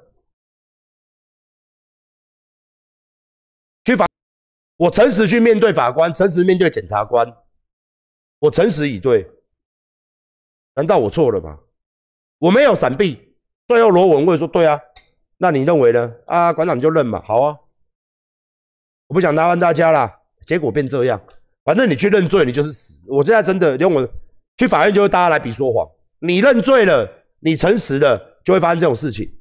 [3.85, 4.05] 去法，
[4.77, 7.27] 我诚实去面对法官，诚实面对检察官，
[8.41, 9.29] 我诚实以对。
[10.75, 11.59] 难道我错了吗？
[12.39, 13.35] 我没有闪避。
[13.67, 14.79] 最后罗文会说：“对啊，
[15.37, 17.57] 那你认为呢？”啊，馆长你就认嘛，好啊。
[19.07, 20.09] 我不想麻烦大家了，
[20.47, 21.21] 结果变这样。
[21.63, 23.03] 反正你去认罪，你就是死。
[23.07, 24.09] 我现在真的用我
[24.57, 25.87] 去法院，就是大家来比说谎。
[26.19, 27.07] 你认罪了，
[27.39, 29.37] 你诚实的，就会发生这种事情，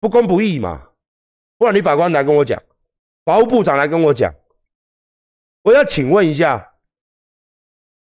[0.00, 0.90] 不公不义嘛。
[1.56, 2.60] 不然你法官来跟我讲，
[3.24, 4.34] 法务部长来跟我讲，
[5.62, 6.73] 我要请问一下，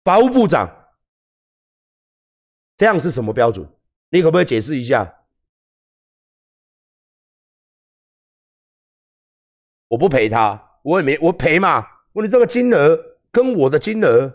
[0.06, 0.94] 法务部长，
[2.76, 3.68] 这样是什么标准？
[4.10, 5.24] 你可不可以解释一下？
[9.88, 11.84] 我不赔他，我也没我赔嘛。
[12.12, 12.96] 问你这个金额
[13.32, 14.32] 跟我的金额